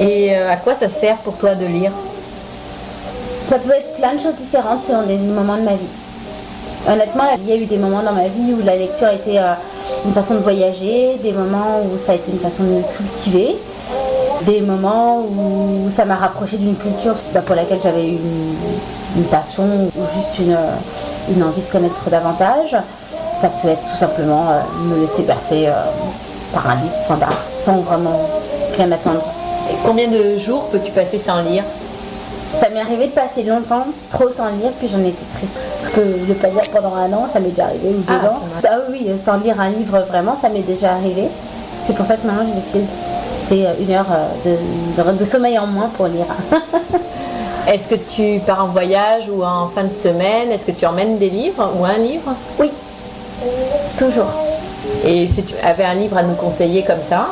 Et 0.00 0.34
à 0.34 0.56
quoi 0.56 0.74
ça 0.74 0.88
sert 0.88 1.16
pour 1.18 1.36
toi 1.36 1.54
de 1.54 1.66
lire? 1.66 1.92
Ça 3.48 3.58
peut 3.58 3.70
être 3.72 3.94
plein 3.96 4.14
de 4.14 4.20
choses 4.20 4.34
différentes 4.40 4.84
selon 4.86 5.02
les 5.06 5.16
moments 5.16 5.56
de 5.56 5.62
ma 5.62 5.72
vie. 5.72 6.88
Honnêtement, 6.88 7.24
il 7.38 7.48
y 7.48 7.52
a 7.52 7.56
eu 7.56 7.66
des 7.66 7.76
moments 7.76 8.02
dans 8.02 8.12
ma 8.12 8.26
vie 8.26 8.54
où 8.54 8.64
la 8.64 8.74
lecture 8.74 9.08
était 9.08 9.38
une 10.04 10.12
façon 10.12 10.34
de 10.34 10.38
voyager, 10.40 11.18
des 11.22 11.32
moments 11.32 11.82
où 11.84 11.98
ça 12.04 12.12
a 12.12 12.14
été 12.16 12.32
une 12.32 12.40
façon 12.40 12.64
de 12.64 12.68
me 12.68 12.82
cultiver, 12.96 13.56
des 14.42 14.60
moments 14.62 15.20
où 15.20 15.88
ça 15.94 16.04
m'a 16.04 16.16
rapproché 16.16 16.56
d'une 16.56 16.74
culture 16.74 17.14
bah, 17.32 17.42
pour 17.42 17.54
laquelle 17.54 17.80
j'avais 17.80 18.08
une, 18.08 18.54
une 19.18 19.24
passion 19.24 19.64
ou 19.64 20.02
juste 20.16 20.38
une, 20.40 20.56
une 21.36 21.44
envie 21.44 21.60
de 21.60 21.70
connaître 21.70 22.10
davantage. 22.10 22.76
Ça 23.42 23.48
peut 23.60 23.68
être 23.68 23.82
tout 23.82 23.98
simplement 23.98 24.44
euh, 24.50 24.60
me 24.88 25.00
laisser 25.02 25.22
bercer 25.22 25.66
euh, 25.66 25.72
par 26.54 26.70
un 26.70 26.76
livre 26.76 26.94
standard, 27.04 27.34
sans 27.62 27.78
vraiment 27.78 28.18
rien 28.76 28.90
attendre. 28.92 29.20
Et 29.70 29.74
combien 29.84 30.08
de 30.08 30.38
jours 30.38 30.68
peux-tu 30.70 30.92
passer 30.92 31.18
sans 31.18 31.42
lire? 31.42 31.64
Ça 32.58 32.68
m'est 32.68 32.80
arrivé 32.80 33.06
de 33.08 33.12
passer 33.12 33.42
longtemps, 33.42 33.84
trop 34.12 34.30
sans 34.30 34.46
lire, 34.60 34.70
puis 34.78 34.88
j'en 34.92 35.00
étais 35.00 35.16
triste. 35.38 35.56
Que 35.94 36.00
de 36.00 36.34
pas 36.34 36.48
lire 36.48 36.60
pendant 36.72 36.94
un 36.94 37.12
an, 37.12 37.26
ça 37.32 37.40
m'est 37.40 37.48
déjà 37.50 37.64
arrivé, 37.64 37.88
ou 37.88 38.00
deux 38.02 38.14
Ah, 38.22 38.28
ans. 38.30 38.38
Ah 38.64 38.68
oui, 38.90 39.06
oui, 39.08 39.12
sans 39.24 39.38
lire 39.38 39.60
un 39.60 39.70
livre, 39.70 39.98
vraiment, 40.08 40.36
ça 40.40 40.48
m'est 40.48 40.60
déjà 40.60 40.92
arrivé. 40.92 41.24
C'est 41.86 41.94
pour 41.96 42.06
ça 42.06 42.14
que 42.16 42.24
maintenant, 42.26 42.44
je 42.46 42.52
vais 42.52 42.58
essayer 42.68 42.84
de 42.84 42.88
c'est 43.48 43.82
une 43.84 43.92
heure 43.92 44.06
euh, 44.12 44.56
de, 44.96 45.02
de- 45.12 45.18
de 45.18 45.24
sommeil 45.24 45.58
en 45.58 45.66
moins 45.66 45.88
pour 45.96 46.06
lire. 46.06 46.26
Est-ce 47.68 47.88
que 47.88 47.94
tu 47.96 48.40
pars 48.46 48.64
en 48.64 48.68
voyage 48.68 49.24
ou 49.30 49.42
en 49.44 49.68
fin 49.68 49.84
de 49.84 49.92
semaine? 49.92 50.50
Est-ce 50.52 50.64
que 50.66 50.70
tu 50.72 50.86
emmènes 50.86 51.18
des 51.18 51.28
livres 51.30 51.70
ou 51.78 51.84
un 51.84 51.98
livre? 51.98 52.32
Oui, 52.58 52.70
toujours. 53.98 54.32
Et 55.04 55.28
si 55.28 55.44
tu 55.44 55.54
avais 55.62 55.84
un 55.84 55.94
livre 55.94 56.16
à 56.16 56.22
nous 56.22 56.34
conseiller 56.34 56.82
comme 56.82 57.02
ça? 57.02 57.28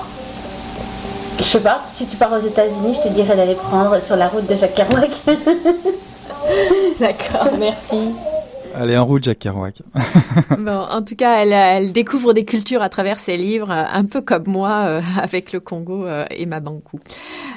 Je 1.38 1.44
sais 1.44 1.61
pas, 1.61 1.81
si 1.90 2.07
tu 2.07 2.16
pars 2.16 2.33
aux 2.33 2.46
États-Unis, 2.46 2.99
je 3.03 3.09
te 3.09 3.14
dirais 3.14 3.35
d'aller 3.35 3.55
prendre 3.55 4.01
sur 4.03 4.16
la 4.16 4.29
route 4.29 4.46
de 4.46 4.57
Jacques 4.57 4.75
Kerouac. 4.75 5.11
D'accord, 7.01 7.49
merci. 7.59 8.14
Allez, 8.75 8.97
en 8.97 9.05
route, 9.05 9.25
Jack 9.25 9.41
Kerouac. 9.41 9.83
Bon, 10.59 10.71
en 10.71 11.03
tout 11.03 11.17
cas, 11.17 11.43
elle, 11.43 11.53
elle 11.53 11.93
découvre 11.93 12.33
des 12.33 12.45
cultures 12.45 12.83
à 12.83 12.89
travers 12.89 13.19
ses 13.19 13.37
livres, 13.37 13.71
un 13.71 14.05
peu 14.05 14.21
comme 14.21 14.45
moi 14.47 14.85
euh, 14.87 15.01
avec 15.21 15.53
le 15.53 15.61
Congo 15.61 16.07
euh, 16.07 16.25
et 16.31 16.47
ma 16.47 16.61
bankou. 16.61 17.01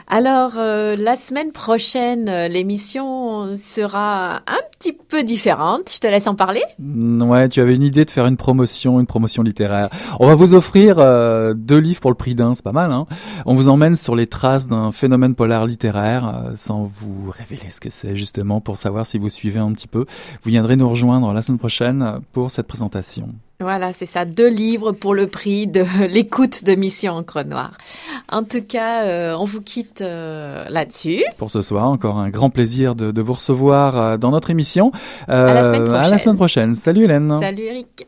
Alors, 0.07 0.53
euh, 0.57 0.95
la 0.97 1.15
semaine 1.15 1.51
prochaine, 1.51 2.47
l'émission 2.47 3.55
sera 3.57 4.37
un 4.37 4.59
petit 4.77 4.93
peu 4.93 5.23
différente. 5.23 5.91
Je 5.93 5.99
te 5.99 6.07
laisse 6.07 6.27
en 6.27 6.35
parler. 6.35 6.63
Mm, 6.79 7.21
Ouais, 7.23 7.47
tu 7.47 7.61
avais 7.61 7.75
une 7.75 7.83
idée 7.83 8.05
de 8.05 8.11
faire 8.11 8.25
une 8.25 8.37
promotion, 8.37 8.99
une 8.99 9.05
promotion 9.05 9.43
littéraire. 9.43 9.89
On 10.19 10.27
va 10.27 10.35
vous 10.35 10.53
offrir 10.53 10.95
deux 11.55 11.77
livres 11.77 12.01
pour 12.01 12.11
le 12.11 12.17
prix 12.17 12.35
d'un, 12.35 12.53
c'est 12.53 12.63
pas 12.63 12.71
mal. 12.73 12.91
Hein 12.91 13.05
On 13.45 13.53
vous 13.53 13.69
emmène 13.69 13.95
sur 13.95 14.15
les 14.15 14.27
traces 14.27 14.67
d'un 14.67 14.91
phénomène 14.91 15.35
polaire 15.35 15.65
littéraire, 15.65 16.51
sans 16.55 16.83
vous 16.83 17.31
révéler 17.31 17.71
ce 17.71 17.79
que 17.79 17.89
c'est 17.89 18.15
justement, 18.15 18.61
pour 18.61 18.77
savoir 18.77 19.05
si 19.05 19.17
vous 19.17 19.29
suivez 19.29 19.59
un 19.59 19.71
petit 19.71 19.87
peu. 19.87 20.05
Vous 20.43 20.49
viendrez 20.49 20.75
nous 20.75 20.89
rejoindre 20.89 21.02
la 21.11 21.41
semaine 21.41 21.59
prochaine 21.59 22.19
pour 22.31 22.51
cette 22.51 22.67
présentation. 22.67 23.29
Voilà, 23.59 23.93
c'est 23.93 24.05
ça, 24.05 24.25
deux 24.25 24.49
livres 24.49 24.91
pour 24.91 25.13
le 25.13 25.27
prix 25.27 25.67
de 25.67 25.85
l'écoute 26.13 26.63
de 26.65 26.75
Mission 26.75 27.13
Encre 27.13 27.45
Noire. 27.45 27.71
En 28.31 28.43
tout 28.43 28.61
cas, 28.61 29.03
euh, 29.03 29.35
on 29.39 29.45
vous 29.45 29.61
quitte 29.61 30.01
euh, 30.01 30.65
là-dessus. 30.69 31.23
Pour 31.37 31.51
ce 31.51 31.61
soir, 31.61 31.87
encore 31.87 32.17
un 32.17 32.29
grand 32.29 32.49
plaisir 32.49 32.95
de, 32.95 33.11
de 33.11 33.21
vous 33.21 33.33
recevoir 33.33 33.97
euh, 33.97 34.17
dans 34.17 34.31
notre 34.31 34.49
émission. 34.49 34.91
À 35.27 35.53
la 35.53 35.63
semaine 35.63 35.81
À 35.83 35.91
la 35.91 35.99
prochaine. 36.01 36.19
semaine 36.19 36.35
prochaine. 36.35 36.73
Salut 36.73 37.03
Hélène. 37.05 37.39
Salut 37.39 37.63
Eric. 37.63 38.07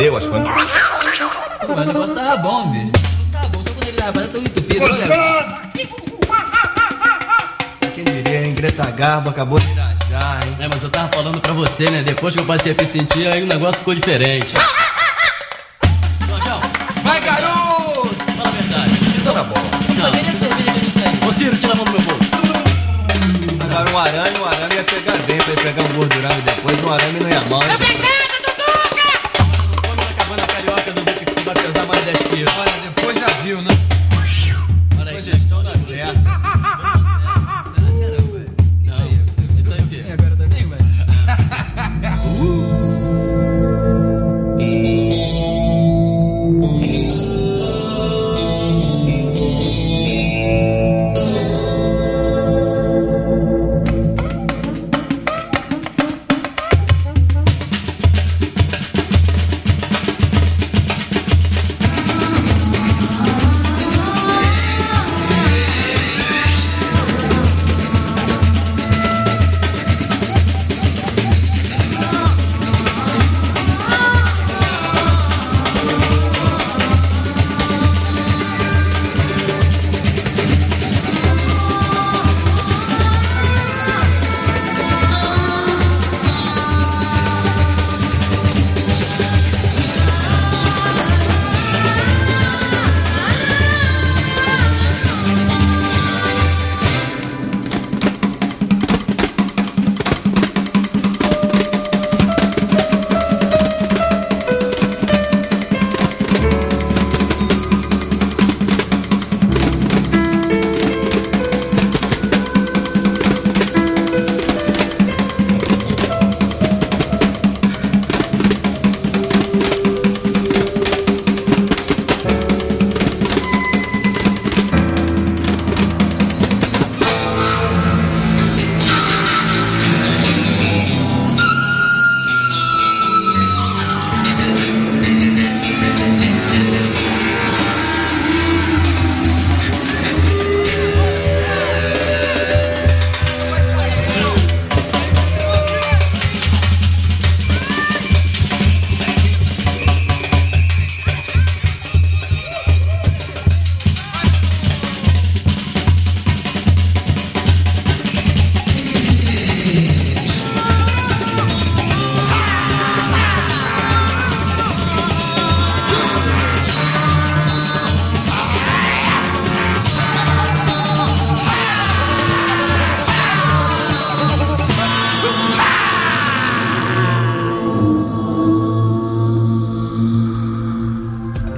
E 0.00 0.16
as 0.16 0.28
coisas. 0.28 0.48
Pô, 1.66 1.74
mas 1.74 1.84
o 1.84 1.92
negócio 1.92 2.14
tava 2.14 2.36
bom, 2.36 2.70
bicho. 2.70 2.86
O 2.86 2.92
negócio 2.92 3.32
tava 3.32 3.48
bom, 3.48 3.64
só 3.64 3.70
quando 3.70 3.88
ele 3.88 3.96
tava 3.96 4.28
tão 4.28 4.40
entupido. 4.40 4.84
olha. 4.84 5.58
Quem 7.94 8.04
diria, 8.04 8.46
hein? 8.46 8.54
Greta 8.54 8.90
Garbo 8.92 9.30
acabou 9.30 9.58
de 9.58 9.68
irajar, 9.72 10.40
hein? 10.46 10.56
É, 10.60 10.68
mas 10.68 10.82
eu 10.82 10.90
tava 10.90 11.08
falando 11.08 11.40
pra 11.40 11.52
você, 11.52 11.90
né? 11.90 12.02
Depois 12.02 12.32
que 12.32 12.40
eu 12.40 12.44
passei 12.46 12.72
a 12.72 12.80
me 12.80 12.86
sentir, 12.86 13.26
aí 13.26 13.42
o 13.42 13.46
negócio 13.46 13.78
ficou 13.80 13.94
diferente. 13.94 14.54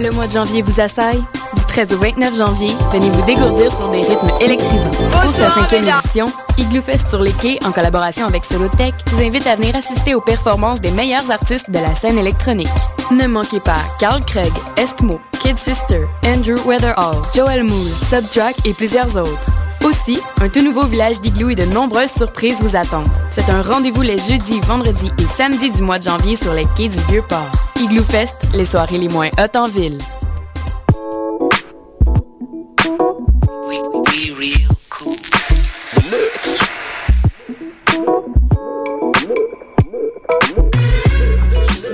Mois 0.08 0.26
de 0.26 0.32
janvier 0.32 0.62
vous 0.62 0.80
assaille? 0.80 1.22
Du 1.54 1.64
13 1.66 1.92
au 1.92 1.98
29 1.98 2.36
janvier, 2.36 2.70
venez 2.92 3.10
vous 3.10 3.22
dégourdir 3.26 3.70
sur 3.70 3.90
des 3.90 3.98
rythmes 3.98 4.32
électrisants. 4.40 4.90
Pour 5.22 5.34
sa 5.34 5.50
cinquième 5.50 5.84
édition, 5.86 6.26
Igloo 6.56 6.80
Fest 6.80 7.10
sur 7.10 7.20
les 7.20 7.32
quais, 7.32 7.58
en 7.66 7.72
collaboration 7.72 8.26
avec 8.26 8.44
Solotech, 8.44 8.94
vous 9.08 9.20
invite 9.20 9.46
à 9.46 9.56
venir 9.56 9.76
assister 9.76 10.14
aux 10.14 10.22
performances 10.22 10.80
des 10.80 10.90
meilleurs 10.92 11.30
artistes 11.30 11.70
de 11.70 11.78
la 11.78 11.94
scène 11.94 12.18
électronique. 12.18 12.68
Ne 13.10 13.26
manquez 13.26 13.60
pas 13.60 13.76
Carl 13.98 14.24
Craig, 14.24 14.52
Eskimo, 14.78 15.20
Kid 15.40 15.58
Sister, 15.58 16.06
Andrew 16.24 16.58
Weatherall, 16.64 17.16
Joel 17.34 17.64
Moore, 17.64 17.94
Subtrack 18.08 18.66
et 18.66 18.72
plusieurs 18.72 19.16
autres. 19.18 19.50
Aussi, 19.84 20.18
un 20.40 20.48
tout 20.48 20.62
nouveau 20.62 20.84
village 20.86 21.20
d'igloo 21.20 21.50
et 21.50 21.54
de 21.54 21.64
nombreuses 21.64 22.10
surprises 22.10 22.60
vous 22.62 22.76
attendent. 22.76 23.08
C'est 23.30 23.48
un 23.50 23.62
rendez-vous 23.62 24.02
les 24.02 24.18
jeudis, 24.18 24.60
vendredis 24.60 25.10
et 25.18 25.26
samedis 25.36 25.70
du 25.70 25.82
mois 25.82 25.98
de 25.98 26.04
janvier 26.04 26.36
sur 26.36 26.52
les 26.52 26.66
quais 26.76 26.88
du 26.88 26.98
Vieux-Port. 27.08 27.69
Igloo 27.80 28.02
Fest, 28.02 28.36
les 28.54 28.66
soirées 28.66 28.98
les 28.98 29.08
moins 29.08 29.30
hautes 29.42 29.56
en 29.56 29.66
ville. 29.66 29.96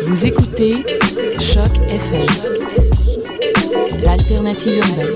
Vous 0.07 0.27
écoutez 0.27 0.85
Choc 1.39 1.71
FM, 1.89 2.27
l'alternative 4.03 4.79
urbaine. 4.79 5.15